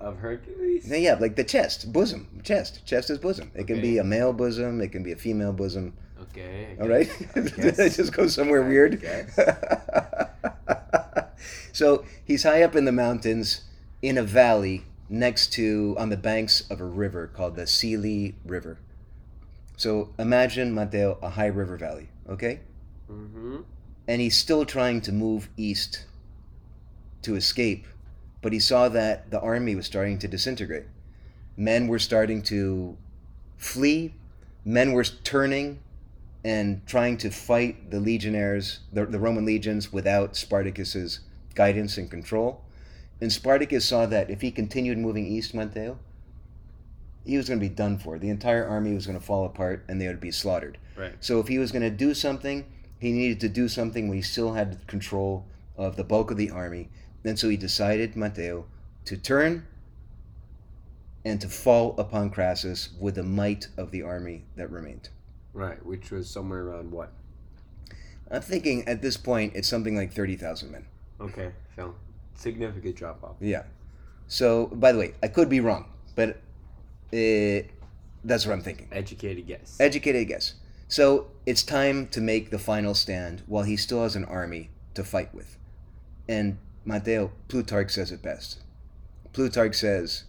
[0.00, 0.86] Of Hercules?
[0.86, 2.84] Yeah, like the chest, bosom, chest.
[2.84, 3.50] Chest is bosom.
[3.54, 4.80] It can be a male bosom.
[4.80, 5.94] It can be a female bosom.
[6.20, 6.76] Okay.
[6.80, 7.08] All right.
[7.34, 9.02] I Did I just go somewhere I weird?
[11.72, 13.62] so he's high up in the mountains
[14.02, 18.78] in a valley next to on the banks of a river called the Sili River.
[19.76, 22.60] So imagine Matteo a high river valley, okay?
[23.10, 23.58] Mm-hmm.
[24.06, 26.04] And he's still trying to move east
[27.24, 27.86] to escape,
[28.42, 30.86] but he saw that the army was starting to disintegrate.
[31.56, 32.96] Men were starting to
[33.56, 34.14] flee,
[34.64, 35.80] men were turning
[36.44, 41.20] and trying to fight the legionnaires, the, the Roman legions, without Spartacus's
[41.54, 42.62] guidance and control.
[43.20, 45.98] And Spartacus saw that if he continued moving east, Matteo,
[47.24, 48.18] he was going to be done for.
[48.18, 50.78] The entire army was going to fall apart and they would be slaughtered.
[50.96, 51.14] Right.
[51.20, 52.66] So if he was going to do something,
[52.98, 55.46] he needed to do something when he still had control
[55.76, 56.90] of the bulk of the army.
[57.24, 58.66] And so he decided, Matteo,
[59.06, 59.66] to turn
[61.24, 65.08] and to fall upon Crassus with the might of the army that remained.
[65.52, 65.84] Right.
[65.84, 67.12] Which was somewhere around what?
[68.30, 70.86] I'm thinking at this point it's something like 30,000 men.
[71.20, 71.52] Okay.
[71.76, 71.94] So
[72.34, 73.36] significant drop off.
[73.40, 73.62] Yeah.
[74.26, 76.40] So, by the way, I could be wrong, but
[77.12, 77.70] it,
[78.24, 78.88] that's what I'm thinking.
[78.90, 79.76] Educated guess.
[79.78, 80.54] Educated guess.
[80.88, 85.04] So it's time to make the final stand while he still has an army to
[85.04, 85.58] fight with.
[86.28, 88.58] And Matteo, Plutarch says it best.
[89.32, 90.24] Plutarch says,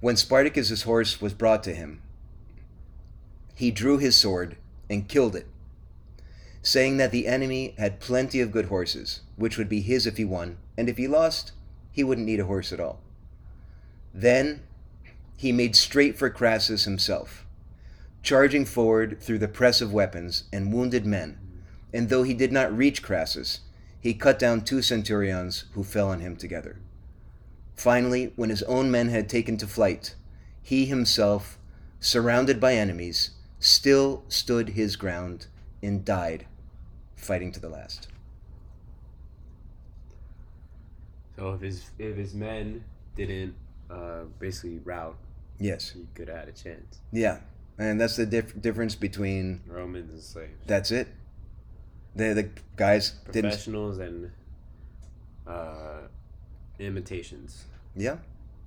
[0.00, 2.02] When Spartacus's horse was brought to him,
[3.54, 4.56] he drew his sword
[4.88, 5.46] and killed it,
[6.62, 10.24] saying that the enemy had plenty of good horses, which would be his if he
[10.24, 11.52] won, and if he lost,
[11.92, 13.00] he wouldn't need a horse at all.
[14.12, 14.62] Then
[15.36, 17.46] he made straight for Crassus himself,
[18.22, 21.38] charging forward through the press of weapons and wounded men,
[21.92, 23.60] and though he did not reach Crassus,
[24.06, 26.78] he cut down two centurions who fell on him together.
[27.74, 30.14] Finally, when his own men had taken to flight,
[30.62, 31.58] he himself,
[31.98, 35.48] surrounded by enemies, still stood his ground
[35.82, 36.46] and died,
[37.16, 38.06] fighting to the last.
[41.36, 42.84] So if his if his men
[43.16, 43.56] didn't
[43.90, 45.16] uh, basically rout,
[45.58, 45.90] Yes.
[45.90, 47.00] he could have had a chance.
[47.10, 47.40] Yeah.
[47.76, 50.52] And that's the dif- difference between Romans and slaves.
[50.64, 51.08] that's it.
[52.16, 54.30] The the guys didn't Professionals and
[55.46, 56.08] uh,
[56.78, 57.64] imitations.
[57.94, 58.16] Yeah.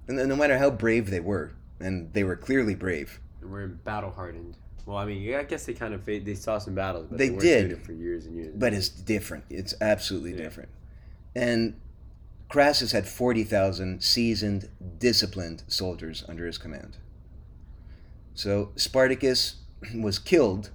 [0.08, 4.12] And no matter how brave they were, and they were clearly brave, And we're battle
[4.12, 4.56] hardened.
[4.86, 7.30] Well, I mean, yeah, I guess they kind of they saw some battles, but They
[7.30, 7.84] they, did.
[7.86, 8.56] for years and years.
[8.56, 9.44] but it's different.
[9.50, 10.38] It's absolutely Yeah.
[10.44, 10.70] different.
[11.36, 11.80] And
[12.50, 16.98] Crassus had 40,000 seasoned, disciplined soldiers under his command.
[18.34, 19.58] So Spartacus
[19.96, 20.72] was killed,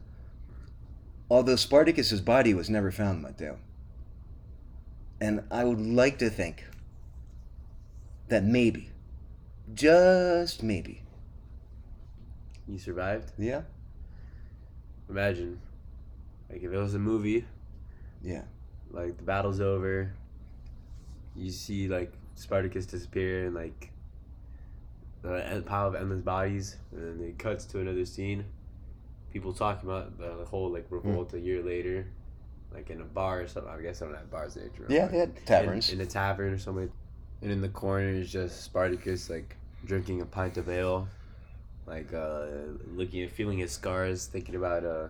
[1.30, 3.58] although Spartacus's body was never found, Matteo.
[5.20, 6.64] And I would like to think
[8.28, 8.90] that maybe,
[9.74, 11.02] just maybe,
[12.66, 13.32] You survived.
[13.38, 13.62] yeah,
[15.08, 15.60] Imagine,
[16.50, 17.44] like if it was a movie,
[18.22, 18.42] yeah,
[18.90, 20.12] like the battle's over,
[21.36, 23.90] you see like Spartacus disappear and like
[25.22, 28.44] the en- pile of endless bodies, and then it cuts to another scene.
[29.34, 31.36] People talking about the, whole like revolt Hmm.
[31.36, 32.06] a year later,
[32.72, 33.70] like in a bar or something.
[33.70, 34.70] I guess I don't have bars there.
[34.88, 35.90] yeah, they had taverns.
[35.92, 36.90] in, in a tavern or something.
[37.42, 41.08] And in the corner is just Spartacus like drinking a pint of ale,
[41.86, 42.46] like uh,
[42.94, 45.08] looking and feeling his scars, thinking about uh,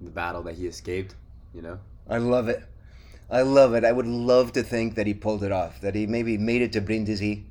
[0.00, 1.14] the battle that he escaped.
[1.54, 1.78] You know.
[2.10, 2.62] I love it.
[3.30, 3.84] I love it.
[3.84, 5.80] I would love to think that he pulled it off.
[5.80, 7.44] That he maybe made it to Brindisi,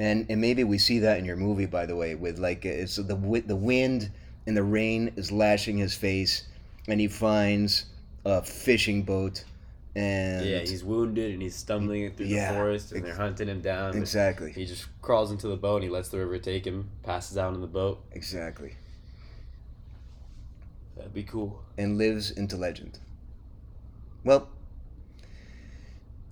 [0.00, 2.96] and and maybe we see that in your movie, by the way, with like it's
[2.96, 3.14] the
[3.46, 4.10] the wind
[4.48, 6.48] and the rain is lashing his face,
[6.88, 7.84] and he finds
[8.24, 9.44] a fishing boat,
[9.94, 13.46] and Yeah, he's wounded and he's stumbling through Yeah, the forest, and ex- they're hunting
[13.48, 13.94] him down.
[13.96, 15.76] exactly He just crawls into the boat.
[15.76, 16.88] and He lets the river take him.
[17.02, 18.02] Passes out in the boat.
[18.12, 18.72] exactly,
[20.96, 21.62] That'd be cool.
[21.76, 22.98] and lives into legend.
[24.24, 24.48] Well,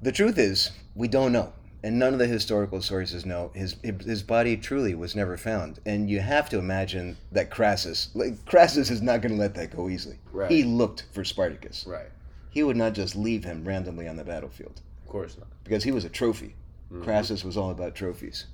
[0.03, 1.53] the truth is we don't know.
[1.83, 5.79] And none of the historical sources know his his body truly was never found.
[5.87, 9.77] And you have to imagine that Crassus, like Crassus, is not going to let that
[9.77, 10.19] go easily.
[10.33, 10.51] Right.
[10.51, 11.85] He looked for Spartacus.
[11.87, 12.09] Right.
[12.51, 15.49] He would not just leave him randomly on the battlefield Of course not.
[15.65, 16.55] because he was a trophy.
[16.91, 17.05] Mhm.
[17.05, 18.47] Crassus was all about trophies.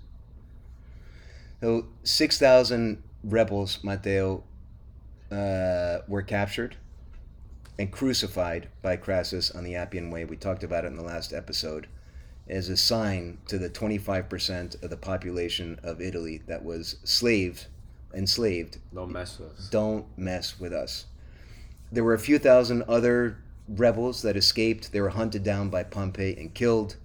[1.60, 4.42] So six thousand rebels, Matteo,
[5.30, 6.76] uh, were captured
[7.78, 10.24] and crucified by Crassus on the Appian Way.
[10.24, 11.86] We talked about it in the last episode
[12.52, 17.66] as a sign to the 25% of the population of Italy that was slaved,
[18.14, 18.78] enslaved.
[18.94, 19.68] Don't mess with us.
[19.70, 21.06] Don't mess with us.
[21.90, 24.92] There were a few thousand other rebels that escaped.
[24.92, 26.96] They were hunted down by Pompey and killed.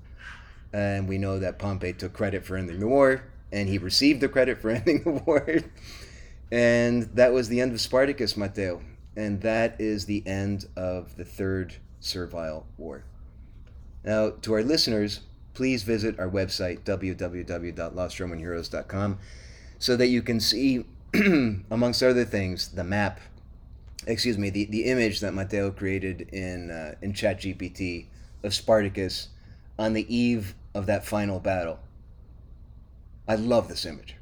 [0.73, 4.27] And we know that Pompey took credit for ending the war, and he received the
[4.27, 5.47] credit for ending the war.
[6.51, 8.81] and that was the end of Spartacus, Matteo.
[9.15, 13.05] And that is the end of the Third Servile War.
[14.03, 15.21] Now, to our listeners,
[15.57, 19.17] please visit our website, www.lostromanheroes.com,
[19.79, 20.85] so that you can see,
[21.71, 23.19] amongst other things, the map,
[24.05, 28.05] excuse me, the, the image that Matteo created in, uh, in ChatGPT
[28.43, 29.29] of Spartacus
[29.79, 31.79] on the eve of that final battle.
[33.27, 34.15] I love this image.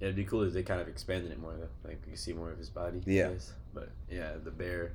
[0.00, 1.68] Yeah, it'd be cool if they kind of expanded it more, though.
[1.88, 3.00] Like, you see more of his body.
[3.06, 3.28] Yeah.
[3.28, 3.52] guess.
[3.72, 4.94] But, yeah, the bear,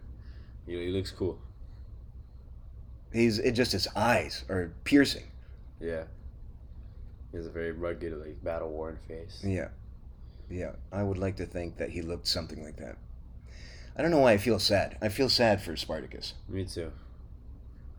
[0.65, 1.39] he, he looks cool.
[3.11, 5.23] He's it just his eyes are piercing.
[5.79, 6.03] Yeah.
[7.31, 9.41] He has a very rugged, like, battle worn face.
[9.43, 9.69] Yeah.
[10.49, 10.71] Yeah.
[10.91, 12.97] I would like to think that he looked something like that.
[13.95, 14.97] I don't know why I feel sad.
[15.01, 16.33] I feel sad for Spartacus.
[16.47, 16.91] Me too.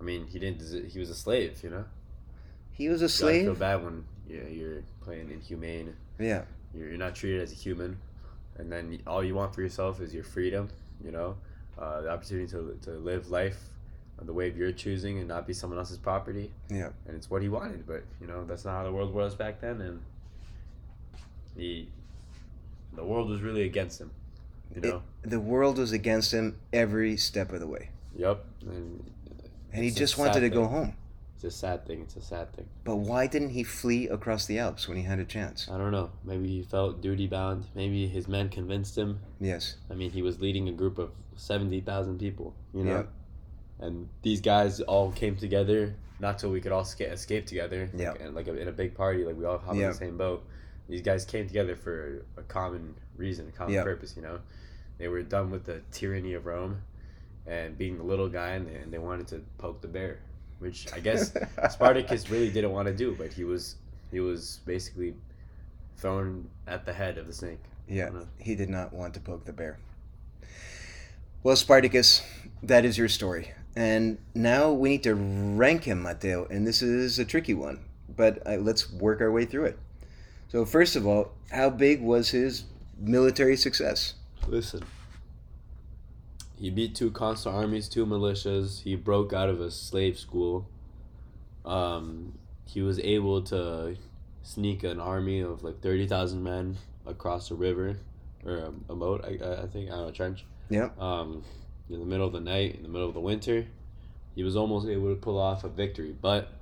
[0.01, 0.91] I mean, he didn't.
[0.91, 1.85] He was a slave, you know.
[2.73, 5.95] He was a You gotta feel bad when yeah, you're playing inhumane.
[6.19, 6.45] Yeah.
[6.75, 7.99] You're, you're not treated as a human,
[8.57, 10.71] and then all you want for yourself is your freedom.
[11.05, 11.37] You know,
[11.79, 13.59] uh, the opportunity to to live life
[14.27, 16.51] the way of your choosing and not be someone else's property.
[16.69, 16.91] Yeah.
[17.07, 19.61] And it's what he wanted, but you know that's not how the world was back
[19.61, 20.01] then, and
[21.57, 21.89] he,
[22.95, 24.11] the world was really against him.
[24.75, 25.03] You know.
[25.23, 27.91] The world was against him every step of the way.
[28.17, 28.45] yep.
[28.63, 29.05] And,
[29.73, 30.95] And he just wanted to go home.
[31.35, 32.03] it's a sad thing.
[32.03, 32.67] It's a sad thing.
[32.85, 35.69] But why didn't he flee across the Alps when he had a chance?
[35.71, 36.11] I don't know.
[36.25, 37.65] Maybe he felt duty bound.
[37.75, 39.19] Maybe his men convinced him.
[39.41, 39.75] Yes.
[39.91, 42.55] I mean, he was leading a group of seventy thousand people.
[42.73, 43.03] You know, Yeah.
[43.81, 47.89] And these guys all came together not so we could all ska- escape together.
[47.97, 48.11] Yeah.
[48.11, 49.87] Like, and like in a big party, like we all hop Yeah.
[49.87, 50.45] on the same boat.
[50.87, 53.85] These guys came together for a common reason, a common Yeah.
[53.85, 54.15] purpose.
[54.17, 54.39] You know,
[54.99, 56.83] they were done with the tyranny of Rome,
[57.47, 60.19] and being the little guy, and they, and they wanted to poke the bear,
[60.59, 61.33] which I guess
[61.71, 63.77] Spartacus really didn't want to do, but he was
[64.11, 65.15] he was basically
[65.97, 67.61] thrown at the head of the snake.
[67.89, 68.29] Yeah, I don't know.
[68.39, 69.79] he did not want to poke the bear.
[71.43, 72.23] Well, Spartacus,
[72.63, 73.53] that is your story.
[73.77, 77.81] And now we need to rank him, Matteo, and this is a tricky one,
[78.17, 79.79] but uh, let's work our way through it.
[80.49, 82.65] So, first of all, how big was his
[82.99, 84.15] military success?
[84.49, 84.83] Listen.
[86.59, 88.83] He beat two consular armies, two militias.
[88.83, 90.67] He broke out of a slave school.
[91.65, 93.97] Um, he was able to
[94.43, 97.97] sneak an army of like 30,000 men across a river
[98.45, 100.45] or a, a moat, I, I- I think, I don't know, a trench.
[100.69, 100.89] Yeah.
[100.99, 101.43] Um,
[101.91, 103.67] in the middle of the night, in the middle of the winter.
[104.35, 106.53] He was almost able to pull off a victory, but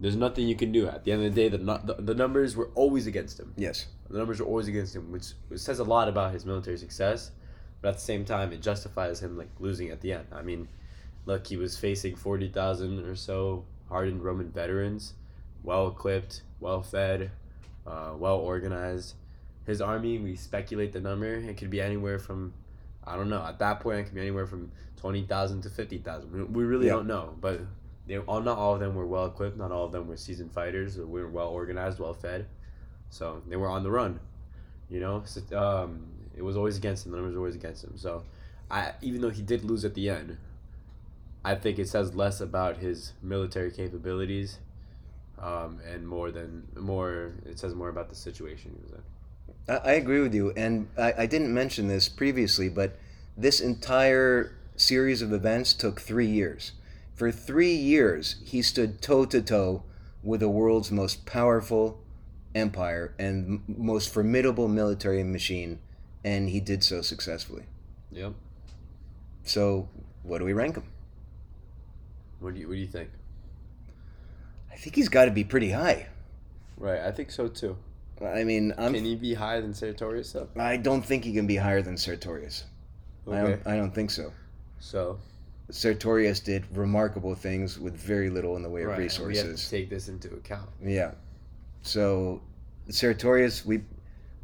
[0.00, 0.86] there's nothing you can do.
[0.88, 3.52] At the end of the day, the, the, the numbers were always against him.
[3.56, 3.86] Yes.
[4.08, 7.30] The numbers were always against him, which, which says a lot about his military success.
[7.80, 10.26] But at the same time, it justifies him like losing at the end.
[10.32, 10.68] I mean,
[11.26, 15.14] look, he was facing forty thousand or so hardened Roman veterans,
[15.64, 17.32] well equipped, well fed,
[17.84, 19.14] uh, well organized.
[19.66, 21.34] His army, we speculate the number.
[21.34, 22.54] It could be anywhere from,
[23.06, 23.42] I don't know.
[23.44, 26.32] At that point, it could be anywhere from twenty thousand to fifty thousand.
[26.32, 26.92] We, we really Yeah.
[26.94, 27.60] don't know, but
[28.06, 29.56] they all not all of them were well equipped.
[29.56, 30.98] Not all of them were seasoned fighters.
[30.98, 32.46] Or were well organized, well fed.
[33.10, 34.20] So they were on the run,
[34.88, 35.22] you know.
[35.24, 37.12] So, um, it was always against him.
[37.12, 37.92] The numbers were always against him.
[37.96, 38.22] So,
[38.70, 40.38] I even though he did lose at the end,
[41.44, 44.58] I think it says less about his military capabilities,
[45.38, 47.34] um, and more than more.
[47.44, 49.02] It says more about the situation he was in.
[49.68, 50.52] I, I agree with you.
[50.56, 52.98] And I, I didn't mention this previously, but
[53.36, 56.72] this entire series of events took three years.
[57.14, 59.84] For three years, he stood toe to toe
[60.22, 62.00] with the world's most powerful
[62.54, 65.78] empire and most formidable military machine,
[66.24, 67.64] and he did so successfully.
[68.10, 68.34] Yep.
[69.44, 69.88] So,
[70.22, 70.84] what do we rank him?
[72.40, 73.10] What do you What do you think?
[74.70, 76.08] I think he's got to be pretty high.
[76.76, 77.76] Right, I think so too.
[78.26, 80.48] I mean, I'm, Can he be higher than Sertorius though?
[80.56, 82.64] I don't think he can be higher than Sertorius.
[83.30, 84.32] I, don't, I don't think so.
[84.80, 85.18] So
[85.70, 89.24] Sertorius did remarkable things with very little in the way of right, we have to
[89.24, 89.70] resources.
[89.70, 90.68] take this into account.
[90.82, 91.12] Yeah.
[91.82, 92.42] So
[92.88, 93.82] Sertorius, we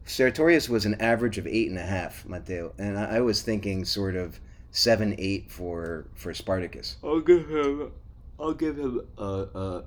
[0.07, 3.85] Sertorius was an average of eight and a half, Matteo, and I, I was thinking
[3.85, 6.97] sort of seven, eight for for Spartacus.
[7.05, 7.93] I'll give him.
[8.41, 9.85] I'll give him a a,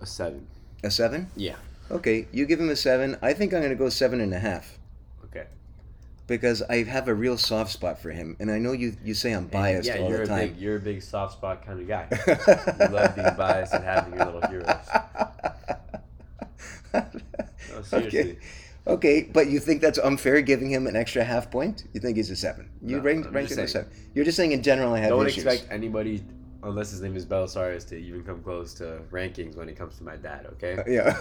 [0.00, 0.46] a seven.
[0.82, 1.30] A seven?
[1.36, 1.56] Yeah.
[1.90, 3.16] Okay, you give him a seven.
[3.22, 4.78] I think I'm gonna go seven and a half.
[5.26, 5.46] Okay.
[6.26, 9.32] because I have a real soft spot for him, and I know you you say
[9.32, 10.48] I'm biased yeah, all you're the a time.
[10.48, 12.06] big you're a big soft spot kind of guy.
[12.10, 14.66] you love being biased and having your little heroes.
[16.94, 18.20] No, seriously.
[18.20, 18.38] okay.
[18.84, 21.84] Okay, but you think that's unfair giving him an extra half point?
[21.94, 22.68] You think he's a seven?
[22.82, 23.90] You No, rank, rank as a seven.
[24.14, 25.44] You're just saying in general I have Don't issues.
[25.46, 26.22] expect anybody,
[26.62, 30.04] unless his name is Belisarius, to even come close to rankings when it comes to
[30.04, 30.46] my dad.
[30.54, 30.82] Okay.
[30.92, 31.16] Yeah.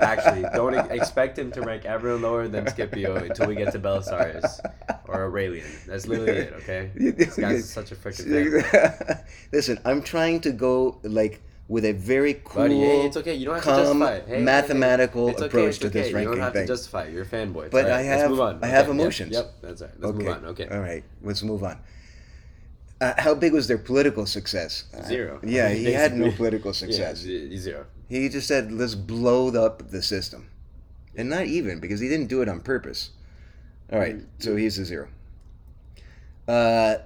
[0.00, 4.60] Actually, don't expect him to rank everyone lower than Scipio until we get to Belisarius
[5.06, 5.66] or Aurelian.
[5.86, 6.52] That's literally it.
[6.54, 6.90] Okay.
[7.16, 9.24] This guy's such a freaking.
[9.52, 13.34] Listen, I'm trying to go like with a very cool, Buddy, hey, it's okay.
[13.34, 14.36] You don't have to calm, justify.
[14.36, 16.02] Hey, mathematical okay, approach it's to okay.
[16.02, 16.66] this You don't have thing.
[16.66, 17.12] to justify it.
[17.12, 17.70] You're a fanboy.
[17.70, 18.06] But I right.
[18.06, 18.58] Let's have- move on.
[18.62, 19.32] I have Okay, yep, emotions.
[19.32, 19.90] Yep, that's right.
[19.98, 20.24] Let's okay.
[20.24, 20.44] move on.
[20.44, 20.68] Okay.
[20.68, 21.04] All right.
[21.22, 21.78] Let's move on.
[23.00, 24.84] Uh, how big was their political success?
[24.96, 25.38] Uh, Zero.
[25.42, 27.18] yeah, he had no political success.
[27.18, 27.84] z- zero.
[28.08, 30.48] He just said, "Let's blow up the system,"
[31.14, 33.10] and not even because he didn't do it on purpose.
[33.92, 35.08] All right, so he's a zero.
[36.48, 36.96] Uh,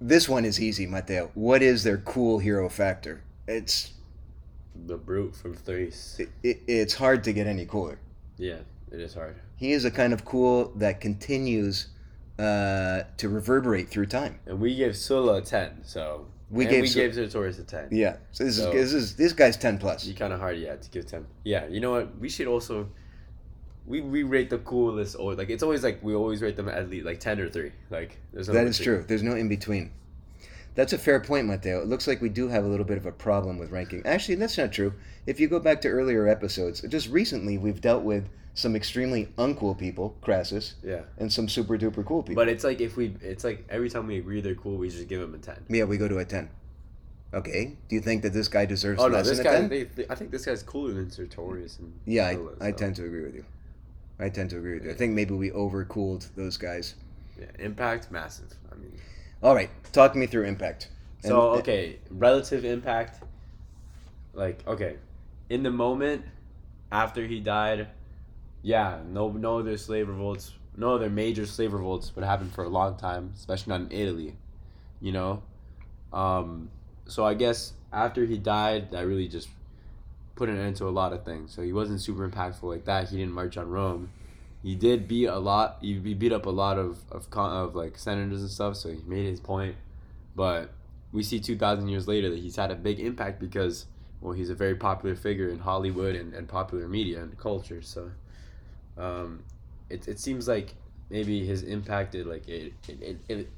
[0.00, 1.30] this one is easy, Matteo.
[1.34, 3.22] What is their cool hero factor?
[3.48, 3.92] It's
[4.86, 6.16] The brute from Thrace.
[6.20, 7.98] it, it, it's hard to get any cooler.
[8.38, 8.58] Yeah,
[8.92, 9.36] it is hard.
[9.56, 11.88] He is a kind of cool that continues
[12.38, 14.38] uh, to reverberate through time.
[14.46, 17.88] And we gave Sulla a ten, so We and gave we gave Sertorius a ten.
[17.90, 20.04] Yeah, so this So- is this is this guy's ten plus.
[20.06, 21.26] You kind of hard, yeah, to give ten.
[21.44, 22.18] Yeah, you know what?
[22.18, 22.88] We should also.
[23.88, 26.90] We, we rate the coolest or like it's always like we always rate them at
[26.90, 29.04] least like ten or three like there's no That in true.
[29.06, 29.92] There's no in between.
[30.74, 31.80] That's a fair point, Matteo.
[31.82, 34.02] It looks like we do have a little bit of a problem with ranking.
[34.04, 34.92] Actually, that's not true.
[35.24, 39.76] If you go back to earlier episodes, just recently we've dealt with some extremely uncool
[39.78, 42.42] people, Crassus, yeah and some super duper cool people.
[42.42, 45.06] but it's like if we it's like every time we agree they're cool we just
[45.08, 45.62] give them a ten.
[45.68, 46.48] yeah, we go to a 10.
[47.34, 47.76] Okay.
[47.88, 50.30] Do you think that this guy deserves Oh no, this guy they, they- I think
[50.30, 52.26] this guy's cooler than Sertorius and Yeah,
[52.60, 53.44] I, I tend to agree with you.
[54.18, 54.90] I tend to agree with you.
[54.92, 56.94] I think maybe we overcooled those guys.
[57.38, 58.50] yeah, impact massive.
[58.72, 58.92] I mean
[59.42, 60.88] All right, talk me through impact.
[61.22, 63.22] And- So okay, relative impact.
[64.32, 64.96] Like okay,
[65.50, 66.24] in the moment
[66.90, 67.88] after he died,
[68.66, 72.68] yeah, no no other slave revolts, no other major slave revolts would happen for a
[72.68, 74.34] long time, especially not in Italy,
[75.00, 75.44] you know.
[76.12, 76.68] Um,
[77.06, 79.48] so I guess after he died, that really just
[80.34, 81.54] put an end to a lot of things.
[81.54, 83.08] So he wasn't super impactful like that.
[83.08, 84.10] He didn't march on Rome.
[84.64, 85.78] He did beat a lot.
[85.80, 88.74] He, beat up a lot of of of like senators and stuff.
[88.74, 89.76] So he made his point,
[90.34, 90.70] but
[91.12, 93.86] we see 2,000 years later that he's had a big impact because,
[94.20, 97.80] well, he's a very popular figure in Hollywood and, and popular media and culture.
[97.80, 98.10] So
[98.98, 99.42] um,
[99.90, 100.74] it, it seems like
[101.10, 103.48] maybe his impacted, like, it, it, it,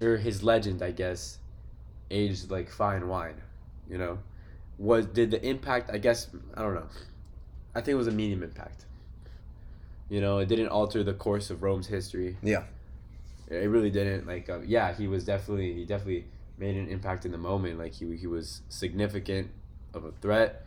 [0.00, 1.38] it, or his legend, I guess,
[2.10, 3.40] aged like fine wine,
[3.88, 4.18] you know?
[4.78, 6.88] Was, did the impact, I guess, I don't know.
[7.74, 8.86] I think it was a medium impact.
[10.08, 12.36] You know, it didn't alter the course of Rome's history.
[12.42, 12.64] Yeah.
[13.48, 14.26] It really didn't.
[14.26, 16.24] Like, uh, yeah, he was definitely he definitely
[16.56, 17.78] made an impact in the moment.
[17.78, 19.50] Like he he was significant
[19.92, 20.66] of a threat.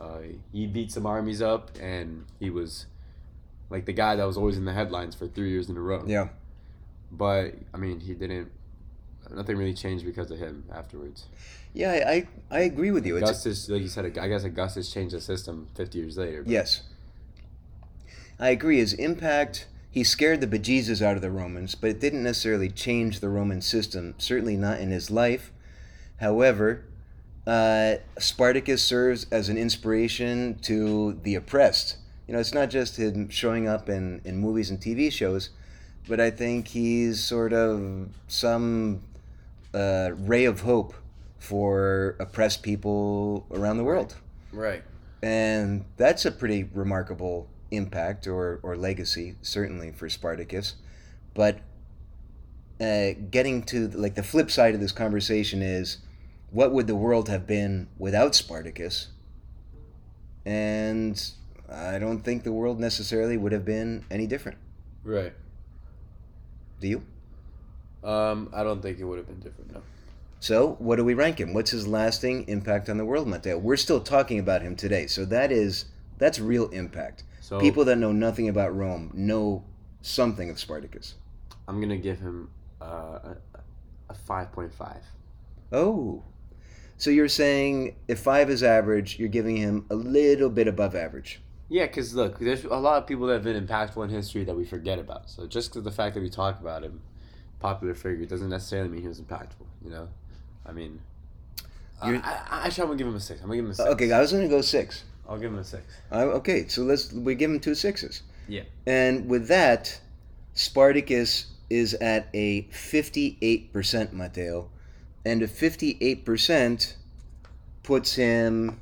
[0.00, 0.18] Uh,
[0.52, 2.86] he beat some armies up, and he was
[3.70, 6.04] like the guy that was always in the headlines for three years in a row.
[6.06, 6.28] Yeah.
[7.12, 8.50] But I mean, he didn't.
[9.30, 11.26] Nothing really changed because of him afterwards.
[11.72, 13.16] Yeah, I, I, I agree with you.
[13.16, 16.42] Augustus, like you said, I guess Augustus changed the system fifty years later.
[16.42, 16.82] but- Yes.
[18.40, 18.78] I agree.
[18.78, 23.20] His impact, he scared the bejesus out of the Romans, but it didn't necessarily change
[23.20, 25.52] the Roman system, certainly not in his life.
[26.20, 26.84] However,
[27.46, 31.98] uh, Spartacus serves as an inspiration to the oppressed.
[32.30, 35.50] You know, it's not just him showing up in, in movies and TV shows,
[36.06, 39.00] but I think he's sort of some
[39.74, 40.94] uh, ray of hope
[41.40, 44.14] for oppressed people around the world.
[44.52, 44.84] Right.
[45.24, 50.76] and that's a pretty remarkable impact or, or legacy certainly for spartacus.
[51.34, 51.58] But
[52.80, 55.98] uh, getting to like the flip side of this conversation is
[56.52, 59.08] what would the world have been without spartacus?
[60.46, 61.20] And
[61.72, 64.58] i don't think the world necessarily would have been any different
[65.04, 65.32] Right.
[66.80, 67.02] do you
[68.04, 69.72] Um, I don't think it would have been different.
[69.74, 69.82] No.
[70.40, 73.76] so what do we rank him what's his lasting impact on the world matteo we're
[73.76, 75.86] still talking about him today so that is
[76.18, 79.64] that's real impact So People that know nothing about Rome know
[80.02, 81.14] something of Spartacus.
[81.66, 82.48] I'm gonna give him
[82.80, 83.36] uh, a
[84.10, 85.02] a five point five.
[85.72, 86.22] Oh.
[86.96, 91.40] So you're saying if five is average, you're giving him a little bit above average.
[91.70, 94.54] Yeah, because look, there's a lot of people that have been impactful in history that
[94.54, 95.30] we forget about.
[95.30, 97.00] So just because the fact that we talk about him,
[97.60, 99.66] popular figure, doesn't necessarily mean he was impactful.
[99.82, 100.08] You know,
[100.66, 101.00] I mean,
[102.02, 103.40] I, I, I actually I'm gonna give him a six.
[103.40, 103.88] I'm gonna give him a six.
[103.88, 105.04] Okay, I was to go six.
[105.28, 105.84] I'll give him a six.
[106.10, 108.22] Uh, okay, so let's we give him two sixes.
[108.48, 108.62] Yeah.
[108.84, 110.00] And with that,
[110.54, 114.68] Spartacus is at a 58%, Matteo.
[115.24, 116.94] And a 58%
[117.84, 118.80] puts him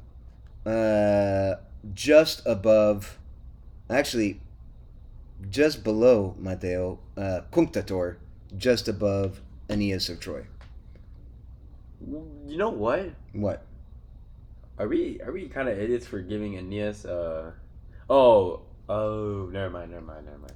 [0.64, 1.54] uh,
[1.94, 3.18] just above,
[3.90, 4.40] actually,
[5.50, 8.16] just below Matteo, uh, Cunctator,
[8.56, 10.44] just above Aeneas of Troy.
[12.46, 13.10] You know what?
[13.32, 13.64] What?
[14.78, 17.04] Are we are we kind of idiots for giving Aeneas?
[17.04, 17.50] Uh,
[18.08, 20.52] oh, oh, never mind, never mind, never mind.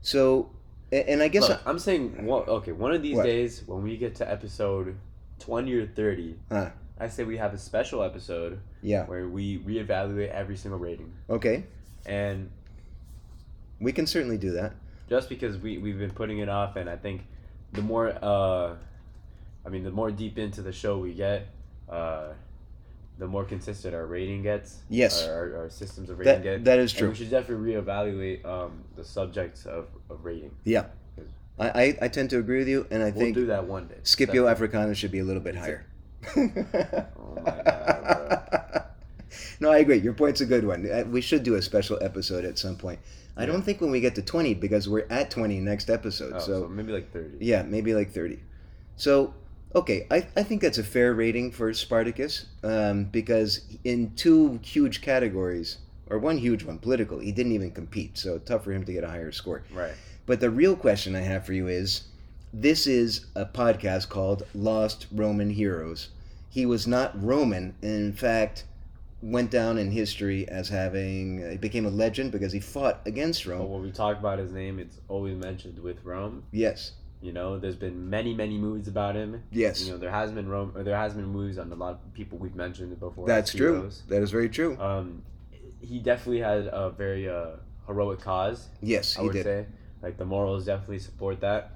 [0.00, 0.50] So,
[0.92, 2.70] and I guess Look, I'm saying one, okay.
[2.72, 3.26] One of these What?
[3.26, 4.96] days, when we get to episode
[5.40, 6.70] twenty or thirty, Huh.
[6.98, 11.10] I say we have a special episode yeah, where we reevaluate every single rating.
[11.28, 11.64] okay,
[12.06, 12.50] And
[13.80, 14.72] we can certainly do that.
[15.08, 17.22] just because we we've been putting it off, and I think
[17.72, 18.76] the more uh,
[19.66, 21.46] I mean, the more deep into the show we get,
[21.88, 22.28] uh,
[23.18, 24.78] the more consistent our rating gets.
[24.90, 25.26] Yes.
[25.26, 26.64] Our, our, systems of rating That get.
[26.64, 27.08] that is And true.
[27.10, 30.50] we should definitely reevaluate um, the subjects of, of rating.
[30.64, 30.86] Yeah,
[31.58, 33.86] I, I I tend to agree with you, and I We'll think do that one
[33.88, 33.98] day.
[34.02, 34.46] Scipio.
[34.46, 35.86] Africanus should be a little bit higher.
[36.36, 38.84] Oh my God,
[39.60, 39.98] no, I agree.
[39.98, 40.88] Your point's a good one.
[40.90, 42.98] Uh, We should do a special episode at some point.
[43.36, 43.46] I Yeah.
[43.46, 46.34] don't think when we get to 20 because we're at 20 next episode.
[46.36, 47.38] Oh, so, so, maybe like 30.
[47.40, 48.38] yeah, maybe like 30.
[48.96, 49.34] So,
[49.74, 55.00] okay, I, I think that's a fair rating for Spartacus um, because in two huge
[55.02, 55.78] categories,
[56.10, 58.18] or one huge one, political, he didn't even compete.
[58.18, 59.62] So, tough for him to get a higher score.
[59.72, 59.94] Right.
[60.26, 62.02] But the real question I have for you is
[62.56, 66.10] this is a podcast called Lost Roman Heroes.
[66.48, 68.64] He was not Roman, and in fact,
[69.20, 73.50] went down in history as having, he became a legend because he fought against But
[73.52, 73.70] Rome.
[73.72, 76.44] when we talk about his name, it's always mentioned with Rome.
[76.52, 79.42] Yes, You know, there's been many, many movies about him.
[79.50, 81.94] yes, You know, there has been Rome, or there has been movies on a lot
[81.94, 83.26] of people we've mentioned before.
[83.26, 83.74] that's true.
[83.74, 84.02] heroes.
[84.08, 84.78] That is very true.
[84.78, 85.22] Um,
[85.80, 87.56] he definitely had a very uh,
[87.88, 88.68] heroic cause.
[88.80, 89.44] Yes, I would did.
[89.44, 89.66] say,
[90.02, 91.72] like the morals definitely support that.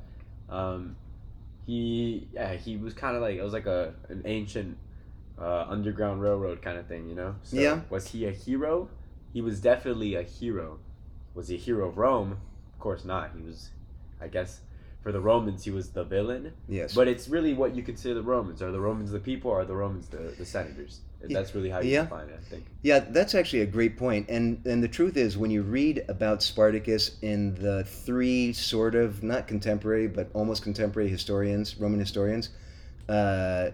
[0.48, 0.96] Um,
[1.66, 4.78] he yeah he was kind of like it was like a an ancient
[5.40, 7.36] uh, underground railroad kind of thing, you know.
[7.42, 7.80] So Yeah.
[7.90, 8.88] Was he a hero?
[9.32, 10.78] He was definitely a hero.
[11.34, 12.38] Was he a hero of Rome?
[12.72, 13.30] Of course not.
[13.36, 13.70] He was,
[14.20, 14.60] I guess,
[15.02, 16.52] for the Romans he was the villain.
[16.68, 16.94] Yes.
[16.94, 18.60] But it's really what you consider the Romans.
[18.62, 19.50] Are the Romans the people?
[19.50, 21.00] Or are the Romans the, the senators?
[21.22, 22.02] That's really how you Yeah.
[22.04, 22.38] define it.
[22.40, 22.64] I think.
[22.82, 24.26] Yeah, that's actually a great point.
[24.28, 29.22] And and the truth is, when you read about Spartacus in the three sort of
[29.22, 32.50] not contemporary but almost contemporary historians, Roman historians,
[33.08, 33.70] uh, uh,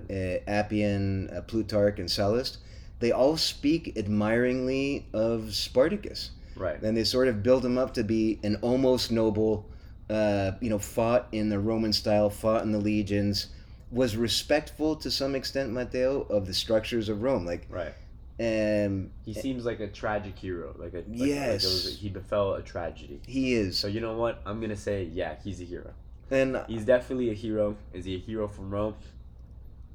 [0.47, 2.59] Appian, uh, Plutarch, and Sallust,
[3.01, 6.81] they all speak admiringly of Spartacus, Right.
[6.83, 9.67] and they sort of build him up to be an almost noble.
[10.11, 13.47] Uh, you know, fought in the Roman style, fought in the legions,
[13.91, 17.47] was respectful to some extent, Matteo, of the structures of Rome.
[17.47, 17.95] Like, Right.
[18.39, 20.75] um, He seems like a tragic hero.
[20.79, 21.65] Like a like, Yes.
[21.65, 23.21] Like was, he befell a tragedy.
[23.27, 24.43] he is, So you know what?
[24.45, 25.93] I'm gonna say yeah, he's a hero.
[26.31, 27.77] and He's definitely a hero.
[27.95, 28.95] Is he a hero from Rome?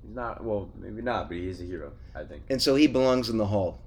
[0.02, 0.44] He's not.
[0.44, 1.92] Well, maybe not, but he's a hero.
[2.16, 2.44] I think.
[2.50, 3.80] and so he belongs in the hall.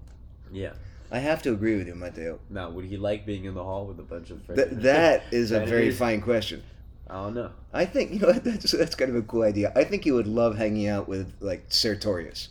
[0.52, 0.74] Yeah.
[1.12, 2.40] I have to agree with you, Matteo.
[2.48, 4.46] Now, would he like being in the hall with a bunch of?
[4.46, 5.98] Th- that is a very Senators?
[5.98, 6.62] fine question.
[7.08, 7.50] I don't know.
[7.74, 9.72] I think you know that's that's kind of a cool idea.
[9.76, 12.48] I think he would love hanging out with like Sertorius.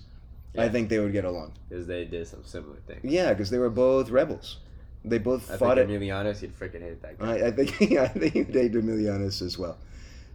[0.57, 1.53] I think they would get along.
[1.69, 2.99] Because they did some similar things.
[3.03, 4.57] Yeah, because they were both rebels.
[5.03, 5.99] They both I fought think it.
[6.01, 7.37] Emilianus, he'd freaking hate that guy.
[7.37, 9.77] I, I think yeah, I think they do Milianus as well.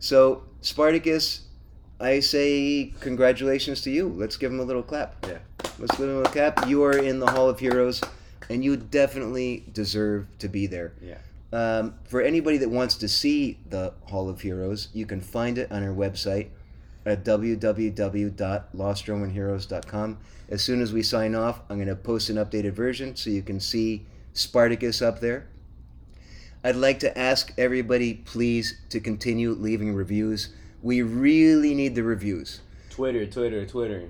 [0.00, 1.42] So Spartacus,
[2.00, 4.08] I say congratulations to you.
[4.08, 5.14] Let's give him a little clap.
[5.26, 5.38] Yeah.
[5.78, 6.66] Let's give him a little clap.
[6.66, 8.00] You are in the Hall of Heroes,
[8.48, 10.94] and you definitely deserve to be there.
[11.00, 11.18] Yeah.
[11.52, 15.72] Um, for anybody that wants to see the Hall of Heroes, you can find it
[15.72, 16.50] on our website
[17.04, 20.18] at www.lostromanheroes.com.
[20.48, 23.42] As soon as we sign off, I'm going to post an updated version so you
[23.42, 25.48] can see Spartacus up there.
[26.62, 30.50] I'd like to ask everybody, please, to continue leaving reviews.
[30.82, 32.60] We really need the reviews.
[32.90, 34.08] Twitter, Twitter, Twitter.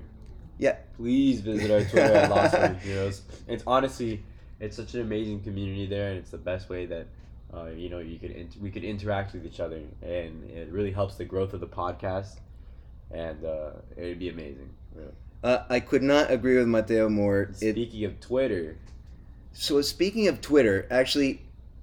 [0.57, 0.75] Yeah.
[0.95, 3.21] Please visit our Twitter at Lost Roman Heroes.
[3.47, 4.23] It's honestly,
[4.59, 7.05] it's such an amazing community there, and it's the best way that,
[7.53, 10.91] uh, you know, you could int- we could interact with each other, and it really
[10.91, 12.39] helps the growth of the podcast,
[13.11, 14.69] and uh, it'd be amazing.
[14.95, 15.11] really.
[15.43, 17.51] Uh, I could not agree with Matteo more.
[17.61, 18.77] It, Speaking of Twitter,
[19.53, 21.41] So speaking of Twitter, actually,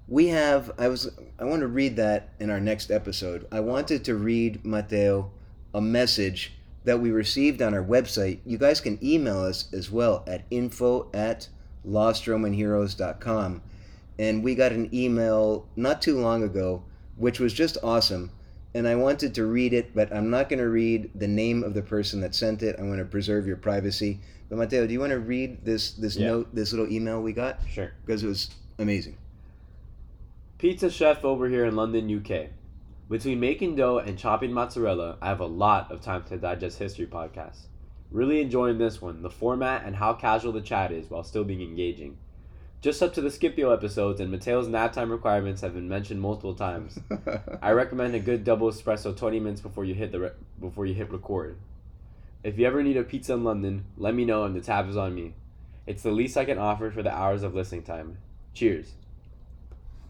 [0.09, 0.73] we have.
[0.79, 1.11] I was.
[1.39, 3.47] I want to read that in our next episode.
[3.53, 5.31] I wanted to read Matteo
[5.73, 6.53] a message
[6.85, 8.41] that we received on our website.
[8.45, 11.49] You guys can email us as well at info at
[11.87, 13.63] lostromanheroes.com.
[14.19, 16.85] And we got an email not too long ago,
[17.17, 18.31] which was just awesome.
[18.75, 21.75] And I wanted to read it, but I'm not going to read the name of
[21.75, 22.77] the person that sent it.
[22.79, 24.21] I'm going to preserve your privacy.
[24.49, 26.27] But Matteo, do you want to read this this Yeah.
[26.29, 27.61] note, this little email we got?
[27.69, 27.93] sure.
[28.05, 29.17] because it was amazing.
[30.59, 32.49] Pizza chef over here in London, UK.
[33.15, 37.07] Between making dough and chopping mozzarella, I have a lot of time to digest history
[37.07, 37.67] podcasts.
[38.11, 41.63] Really enjoying this one, the format and how casual the chat is while still being
[41.63, 42.17] engaging.
[42.81, 46.57] Just up to the Scipio episodes, and Matteo's nap time requirements have been mentioned multiple
[46.57, 46.99] times.
[47.63, 50.95] I recommend a good double espresso 20 minutes before you hit the re- before you
[50.95, 51.57] hit record.
[52.43, 54.97] If you ever need a pizza in London, let me know and the tab is
[54.97, 55.35] on me.
[55.87, 58.19] It's the least I can offer for the hours of listening time.
[58.55, 58.95] Cheers.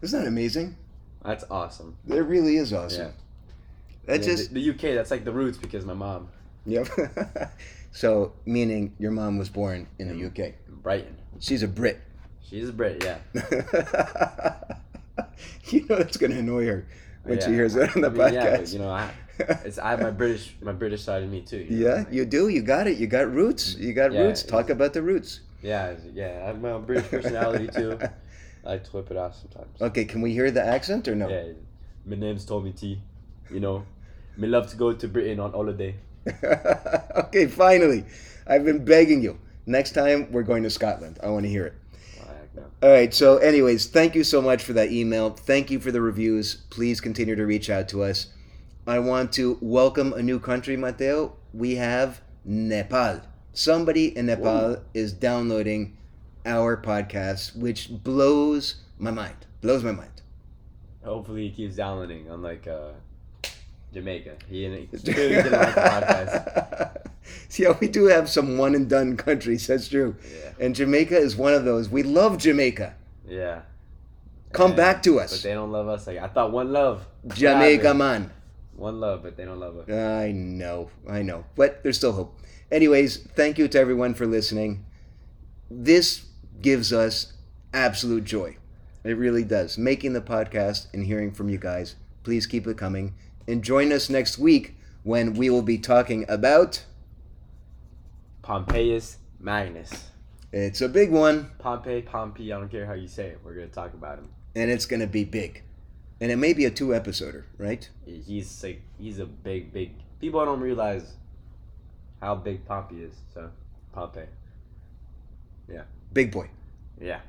[0.01, 0.77] Isn't that amazing?
[1.25, 1.97] That's awesome.
[2.07, 3.13] It really is awesome.
[4.05, 4.95] That Yeah, just the, the UK.
[4.95, 6.29] That's like the roots because my mom
[6.65, 6.87] yep.
[7.91, 10.53] so meaning your mom was born in the UK.
[10.83, 11.15] Brighton.
[11.39, 11.99] She's a Brit.
[12.43, 13.17] She's a Brit, yeah.
[15.69, 16.85] you know that's gonna annoy her
[17.23, 18.33] when she hears that on the I mean, podcast.
[18.33, 19.11] Yeah, but, you know, I,
[19.65, 21.57] it's I have my British my British side of me too.
[21.57, 22.47] you know, Yeah, like- you do.
[22.49, 22.97] You got it.
[22.97, 23.75] You got roots.
[23.75, 24.43] You got Yeah, roots.
[24.43, 25.41] Talk about the roots.
[25.63, 26.41] yeah, yeah.
[26.43, 27.97] I have my British personality too.
[28.65, 29.81] I whip it out sometimes.
[29.81, 31.27] Okay, can we hear the accent or no?
[31.27, 31.53] Yeah,
[32.05, 32.99] my name's Tommy T.
[33.51, 33.85] You know,
[34.37, 35.95] me love to go to Britain on holiday.
[37.15, 38.05] okay, finally.
[38.47, 39.39] I've been begging you.
[39.65, 41.19] Next time we're going to Scotland.
[41.21, 41.73] I want to hear it.
[42.17, 42.63] Well, heck no.
[42.87, 43.13] All right.
[43.13, 45.31] So, anyways, thank you so much for that email.
[45.31, 46.55] Thank you for the reviews.
[46.69, 48.27] Please continue to reach out to us.
[48.87, 51.35] I want to welcome a new country, Matteo.
[51.53, 53.21] We have Nepal.
[53.53, 55.97] Somebody in Nepal is downloading
[56.45, 59.35] our podcast, which blows my mind.
[59.61, 60.21] Blows my mind.
[61.03, 62.91] Hopefully he keeps downloading, unlike uh,
[63.93, 64.35] Jamaica.
[64.49, 64.61] He,
[65.03, 66.97] didn't like the podcast.
[67.49, 69.67] See, yeah, we do have some one and done countries.
[69.67, 70.15] That's true.
[70.31, 71.89] Yeah, And Jamaica is one of those.
[71.89, 72.95] We love Jamaica.
[73.27, 73.61] yeah.
[74.51, 75.31] Come And- back to us.
[75.41, 76.07] But they don't love us.
[76.07, 77.05] Like I thought, one love.
[77.27, 78.31] Jamaica, man.
[78.77, 79.89] One love, but they don't love us.
[79.89, 82.39] I know, I know, but there's still hope.
[82.71, 84.85] Anyways, thank you to everyone for listening.
[85.71, 86.25] This
[86.65, 87.31] gives us
[87.73, 88.57] absolute joy.
[89.03, 89.77] It really does.
[89.77, 91.95] Making the podcast and hearing from you guys.
[92.23, 93.13] Please keep it coming.
[93.47, 96.83] And join us next week when we will be talking about.
[98.41, 100.09] Pompeius Magnus.
[100.51, 103.39] It's a big one, Pompey, Pompey, I don't care how you say it.
[103.43, 104.29] We're gonna talk about him.
[104.55, 105.61] and it's going to be big.
[106.21, 107.87] And it may be a two episoder, right?
[108.05, 109.91] He's like he's a big, big.
[110.19, 111.13] People don't realize
[112.21, 113.13] how big Pompey is.
[113.33, 113.51] So
[113.93, 114.27] Pompey,
[116.15, 116.49] Big boy.
[116.99, 117.19] yeah,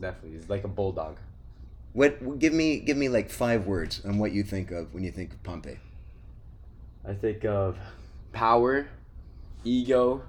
[0.00, 0.38] definitely.
[0.38, 1.18] He's like a bulldog.
[1.92, 2.38] What?
[2.38, 5.32] Give me, give me like five words on what you think of when you think
[5.32, 5.78] of Pompey.
[7.06, 7.76] I think of
[8.32, 8.86] power,
[9.64, 10.22] ego,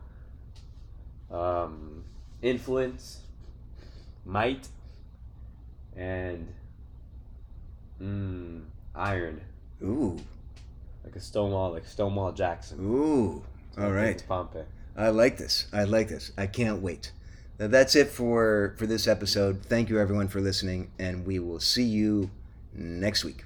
[1.30, 2.04] um,
[2.42, 3.20] influence,
[4.26, 4.68] might,
[5.96, 6.48] and
[8.02, 8.64] mm,
[8.96, 9.42] iron.
[9.84, 10.18] Ooh,
[11.04, 12.80] Like a Stonewall, like Stonewall Jackson.
[12.82, 13.44] ooh.
[13.78, 14.22] All right.
[14.28, 14.64] Pompey.
[14.98, 15.68] I like this.
[15.72, 16.32] I like this.
[16.38, 17.12] I can't wait.
[17.60, 19.64] That's it for for this episode.
[19.66, 22.32] Thank you everyone for listening, and we will see you
[22.74, 23.44] next week.